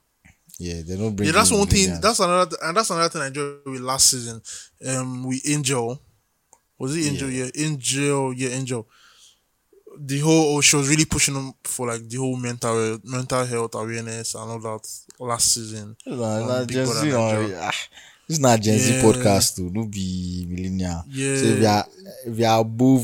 Yeah, 0.59 0.81
they 0.85 0.95
don't 0.97 1.15
bring. 1.15 1.27
Yeah, 1.27 1.33
that's 1.33 1.51
one 1.51 1.67
thing. 1.67 1.99
That's 2.01 2.19
another, 2.19 2.57
and 2.61 2.77
that's 2.77 2.89
another 2.89 3.09
thing 3.09 3.21
I 3.21 3.27
enjoyed 3.27 3.59
with 3.65 3.81
last 3.81 4.09
season. 4.09 4.41
Um, 4.87 5.23
with 5.27 5.41
Angel, 5.49 5.99
was 6.77 6.95
it 6.95 7.07
Angel? 7.11 7.29
Yeah, 7.29 7.49
Angel. 7.55 8.33
Yeah, 8.33 8.49
Angel. 8.49 8.87
the 9.99 10.19
whole 10.19 10.59
she 10.61 10.75
was 10.75 10.89
really 10.89 11.05
pushing 11.05 11.35
them 11.35 11.53
for 11.63 11.87
like 11.87 12.07
the 12.09 12.17
whole 12.17 12.35
mental 12.35 12.97
mental 13.03 13.45
health 13.45 13.75
awareness 13.75 14.33
and 14.35 14.49
all 14.51 14.59
that 14.59 14.87
last 15.19 15.53
season. 15.53 15.95
It's 16.05 16.17
not, 16.17 16.41
on 16.41 16.47
not 16.47 16.67
Big 16.67 16.75
Gen 16.77 16.85
Z, 16.87 17.09
no, 17.09 17.19
ah, 17.61 17.71
This 18.27 18.37
is 18.37 18.39
not 18.39 18.59
Gen 18.59 18.79
Z 18.79 18.93
Yeah. 18.95 19.01
podcast 19.03 19.55
too. 19.55 19.69
No 19.71 19.85
be 19.85 20.45
millennial. 20.49 21.03
Yeah. 21.09 21.35
So 21.37 21.45
if 21.45 21.59
you 21.59 21.67
are 21.67 21.85
if 22.25 22.39
you 22.39 22.45
are 22.45 22.61
above 22.61 23.03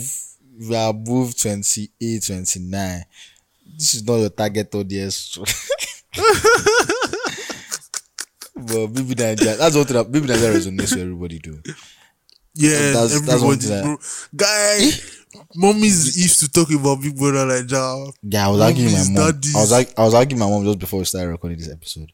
if 0.59 0.69
you 0.69 0.75
are 0.75 0.89
above 0.89 1.37
28, 1.37 2.23
29, 2.25 3.05
this 3.77 3.93
is 3.93 4.03
not 4.03 4.15
your 4.17 4.29
target 4.29 4.73
audience. 4.75 5.37
but 8.67 8.87
Baby 8.87 9.15
Nigeria, 9.15 9.57
that's 9.57 9.75
what 9.75 9.87
that 9.89 10.11
Baby 10.11 10.27
Nigeria 10.27 10.57
resonates 10.59 10.91
with 10.93 11.01
everybody 11.01 11.39
do. 11.39 11.61
Yeah, 12.55 12.69
That's- 12.91 13.21
that's 13.21 13.31
everybody, 13.43 13.57
thing 13.57 13.83
bro. 13.83 13.97
Guy, 14.35 14.89
mommies 15.55 16.17
used 16.17 16.39
to 16.41 16.49
talk 16.49 16.71
about 16.71 17.01
Big 17.01 17.15
Brother 17.17 17.45
like 17.45 17.67
that. 17.67 18.13
Yeah, 18.23 18.47
I 18.47 18.49
was 18.51 18.61
arguing 18.61 18.91
my 18.93 19.03
mom. 19.03 19.13
daddies. 19.31 19.55
I 19.55 19.59
was 19.59 19.71
I 19.73 20.03
was 20.03 20.13
arguing 20.13 20.39
my 20.39 20.49
mom 20.49 20.63
just 20.65 20.79
before 20.79 20.99
we 20.99 21.05
started 21.05 21.29
recording 21.29 21.57
this 21.59 21.69
episode. 21.71 22.11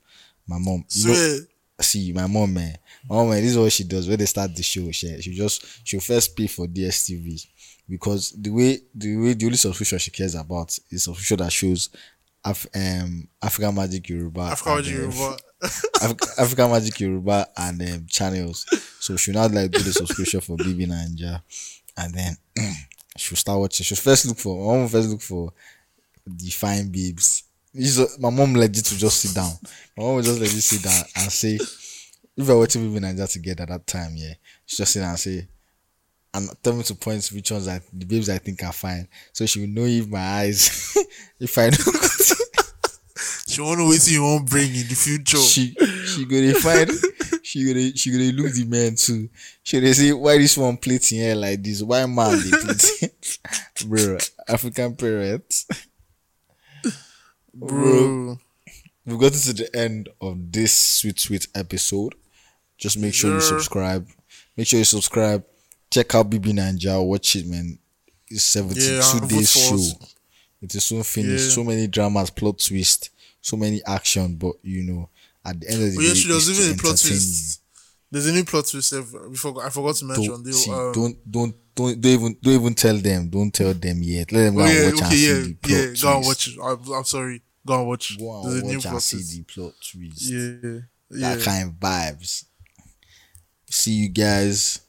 My 0.48 0.58
mom, 0.60 0.86
you 0.90 1.08
know, 1.08 1.40
see 1.82 2.14
my 2.14 2.28
mom 2.28 2.54
man 2.54 2.78
my 3.10 3.16
mom 3.18 3.30
man 3.30 3.42
this 3.42 3.52
is 3.52 3.58
what 3.58 3.72
she 3.72 3.84
does 3.84 4.08
when 4.08 4.18
they 4.18 4.26
start 4.26 4.56
the 4.56 4.64
show 4.64 4.90
she 4.92 5.22
she 5.22 5.34
just 5.36 5.66
she'll 5.86 6.00
first 6.00 6.34
pay 6.36 6.48
for 6.48 6.68
dstv 6.68 7.46
because 7.90 8.32
the 8.32 8.50
way 8.50 8.80
the 8.94 9.18
way 9.18 9.34
the 9.34 9.46
only 9.46 9.58
subscription 9.58 10.00
she 10.00 10.10
cares 10.12 10.36
about 10.36 10.70
is 10.90 11.04
subscription 11.04 11.38
that 11.38 11.52
shows 11.52 11.90
Af- 12.46 12.68
um 12.76 13.28
african 13.42 13.76
magic 13.76 14.08
yoruba 14.08 14.42
Africa 14.42 14.70
and, 14.70 14.86
Magic 14.86 14.96
um, 14.96 15.02
Yoruba. 15.12 15.38
Af- 15.62 16.40
african 16.40 16.70
magic 16.72 17.00
yoruba 17.00 17.48
and 17.58 17.82
um, 17.82 18.06
channels 18.10 18.66
so 19.00 19.16
she'll 19.16 19.34
not 19.34 19.52
like 19.52 19.72
do 19.72 19.80
the 19.80 19.94
subscription 19.94 20.42
for 20.42 20.58
BB 20.58 20.88
Naija 20.88 21.42
and 21.98 22.14
then 22.14 22.38
she'll 23.18 23.38
start 23.38 23.60
watching 23.60 23.84
she'll 23.84 23.98
first 23.98 24.26
look 24.26 24.38
for 24.38 24.56
my 24.74 24.78
mom 24.80 24.88
first 24.90 25.10
look 25.10 25.22
for 25.22 25.52
the 26.28 26.50
fine 26.50 26.90
babes. 26.90 27.44
Is- 27.74 28.20
my 28.20 28.30
mom 28.30 28.54
legit 28.54 28.86
to 28.86 28.98
just 28.98 29.22
sit 29.22 29.36
down. 29.36 29.52
My 29.98 30.04
mom 30.04 30.22
just 30.24 30.40
legit 30.40 30.64
sit 30.64 30.82
down 30.84 31.04
and 31.18 31.32
say, 31.32 31.56
if 31.56 32.48
we're 32.48 32.58
watching 32.58 32.88
Baby 32.88 33.00
Nigeria 33.02 33.28
together 33.28 33.64
at 33.64 33.70
that 33.70 33.88
time, 33.88 34.14
yeah, 34.16 34.34
she 34.66 34.78
just 34.78 34.94
sit 34.94 35.02
down 35.02 35.10
and 35.12 35.20
say, 35.20 35.48
and 36.34 36.50
tell 36.64 36.74
me 36.74 36.84
to 36.84 36.96
point 36.96 37.26
which 37.34 37.52
ones 37.52 37.68
I, 37.68 37.80
the 37.94 38.06
babes 38.06 38.30
I 38.30 38.40
think 38.40 38.64
are 38.64 38.74
fine. 38.74 39.08
So 39.34 39.46
she 39.46 39.60
will 39.62 39.68
know 39.68 39.86
if 39.86 40.08
my 40.08 40.20
eyes, 40.20 40.98
if 41.40 41.58
I 41.58 41.70
know, 41.70 41.78
She 43.56 43.62
want 43.62 43.80
to 43.80 43.90
wait 43.90 44.02
till 44.02 44.14
you 44.14 44.24
won't 44.24 44.50
bring 44.50 44.70
in 44.76 44.88
the 44.88 44.96
future. 44.96 45.38
she 45.38 45.74
she 46.08 46.26
go 46.26 46.42
to 46.42 46.54
find, 46.60 46.92
she 47.44 47.66
gonna 47.66 47.96
she 47.96 48.12
go 48.12 48.18
to 48.18 48.32
look 48.34 48.54
the 48.54 48.66
man 48.66 48.96
too. 48.96 49.30
She 49.64 49.80
gonna 49.80 49.94
say 49.94 50.12
why 50.12 50.38
this 50.38 50.58
one 50.58 50.78
plating 50.78 51.20
here 51.20 51.36
like 51.36 51.64
this? 51.64 51.82
Why 51.82 52.06
man 52.06 52.40
they? 52.42 53.10
Bro, 53.88 54.18
African 54.48 54.96
parents. 54.96 55.66
bro. 57.54 58.38
we've 59.06 59.20
gotten 59.20 59.40
to 59.40 59.54
the 59.54 59.70
end 59.76 60.10
of 60.22 60.52
this 60.52 60.74
sweet 60.74 61.20
sweet 61.20 61.48
episode 61.56 62.16
just 62.78 62.98
make 62.98 63.14
sure 63.14 63.34
you 63.34 63.42
subscribe 63.42 64.08
make 64.58 64.68
sure 64.68 64.80
you 64.80 64.86
subscribe 64.86 65.44
check 65.90 66.14
out 66.16 66.30
BB 66.30 66.54
Naija 66.54 67.06
watch 67.06 67.36
it 67.36 67.48
man 67.48 67.78
it's 68.30 68.44
72 68.44 68.82
Yeah, 68.82 69.28
days 69.28 69.52
show 69.52 69.76
us. 69.76 70.16
it 70.62 70.76
is 70.76 70.84
soon 70.84 71.04
finished 71.04 71.46
Yeah. 71.50 71.52
so 71.56 71.64
many 71.64 71.88
dramas 71.88 72.30
plot 72.30 72.60
twist 72.60 73.10
so 73.46 73.56
many 73.58 73.80
action 73.86 74.36
but 74.38 74.54
you 74.64 74.82
know 74.84 75.10
at 75.46 75.60
the 75.60 75.68
end 75.70 75.84
of 75.84 75.92
the 75.92 75.98
Oh, 75.98 76.02
day 76.02 76.14
she 76.16 76.30
it's 76.30 76.50
even 76.50 76.74
a 76.74 76.82
plot 76.82 76.98
twist. 76.98 77.62
There's 78.12 78.28
a 78.28 78.32
new 78.32 78.46
plot 78.46 78.66
twist. 78.68 78.94
eh, 78.94 79.02
Before 79.30 79.64
I 79.66 79.70
forgot 79.70 79.96
to 79.98 80.06
mention. 80.06 80.28
don't, 80.28 80.44
They, 80.44 80.52
see, 80.52 80.72
um, 80.72 80.92
don't 80.94 81.32
don't 81.32 81.56
don't 81.76 82.02
don't 82.02 82.12
even 82.18 82.38
don't 82.42 82.54
even 82.54 82.74
tell 82.74 82.98
them 82.98 83.30
don't 83.30 83.52
tell 83.54 83.74
them 83.74 83.98
yet 84.02 84.32
let 84.32 84.44
them 84.46 84.56
go 84.56 84.62
oh, 84.62 84.66
and 84.66 84.74
yeah, 84.74 84.84
watch 84.86 84.94
and 84.94 85.02
okay, 85.04 85.16
see 85.16 85.28
yeah, 85.28 85.40
the 85.44 85.54
plot 85.54 85.72
yeah. 85.72 86.02
Go 86.02 86.18
and 86.18 86.26
watch 86.26 86.48
it. 86.48 86.56
I'm, 86.64 86.94
I'm 86.94 87.04
sorry. 87.04 87.42
Go 87.68 87.80
and 87.80 87.88
watch. 87.88 88.18
go 88.18 88.44
There's 88.44 88.56
and 88.56 88.64
a 88.64 88.68
new 88.68 88.78
watch 88.78 88.84
plot 88.84 88.94
and 88.94 89.02
see 89.04 89.18
twist. 89.18 89.32
the 89.38 89.44
plot 89.44 89.74
twist 89.92 90.22
Yeah, 90.32 90.80
yeah. 91.20 91.36
that 91.36 91.44
kind 91.44 91.68
of 91.70 91.74
vibes. 91.76 92.46
See 93.70 93.92
you 93.92 94.10
guys. 94.10 94.80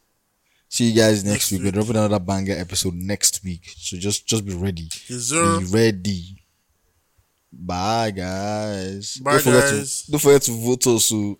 See 0.68 0.90
you 0.90 0.94
guys 0.96 1.24
next, 1.24 1.32
Next 1.32 1.52
week. 1.52 1.62
week. 1.62 1.66
We're 1.74 1.80
dropping 1.80 1.96
another 1.96 2.18
banger 2.20 2.54
episode 2.54 2.94
next 2.94 3.42
week. 3.44 3.62
So 3.76 3.96
just 3.96 4.26
just 4.26 4.44
be 4.44 4.54
ready. 4.54 4.88
Yes. 5.08 5.30
Be 5.32 5.64
ready. 5.72 6.42
Bye 7.58 8.10
guys. 8.10 9.16
Bye, 9.18 9.32
don't 9.32 9.42
forget 9.42 9.70
guys. 9.70 10.02
To, 10.02 10.10
don't 10.12 10.20
forget 10.20 10.42
to 10.42 10.52
vote 10.52 10.86
oh. 10.86 10.92
also. 10.92 11.38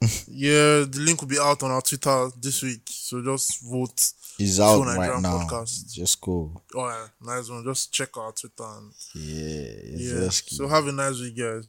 Yeah, 0.28 0.84
the 0.84 0.98
link 1.00 1.20
will 1.20 1.28
be 1.28 1.38
out 1.38 1.62
on 1.62 1.70
our 1.70 1.80
Twitter 1.80 2.28
this 2.40 2.62
week. 2.62 2.82
So 2.86 3.22
just 3.22 3.62
vote. 3.64 4.12
It's 4.38 4.60
out 4.60 4.76
So 4.76 4.84
right 4.84 4.96
Nigerian 4.98 5.22
now. 5.22 5.38
podcast. 5.38 5.92
Just 5.92 6.20
go. 6.20 6.60
Oh, 6.74 6.86
yeah, 6.88 7.06
nice 7.22 7.48
one. 7.48 7.64
Just 7.64 7.92
check 7.92 8.14
our 8.18 8.32
Twitter. 8.32 8.64
And, 8.64 8.92
Yeah. 9.14 9.70
yeah. 9.96 10.20
Just 10.26 10.50
So 10.54 10.68
have 10.68 10.86
a 10.86 10.92
nice 10.92 11.18
week, 11.18 11.38
guys. 11.38 11.66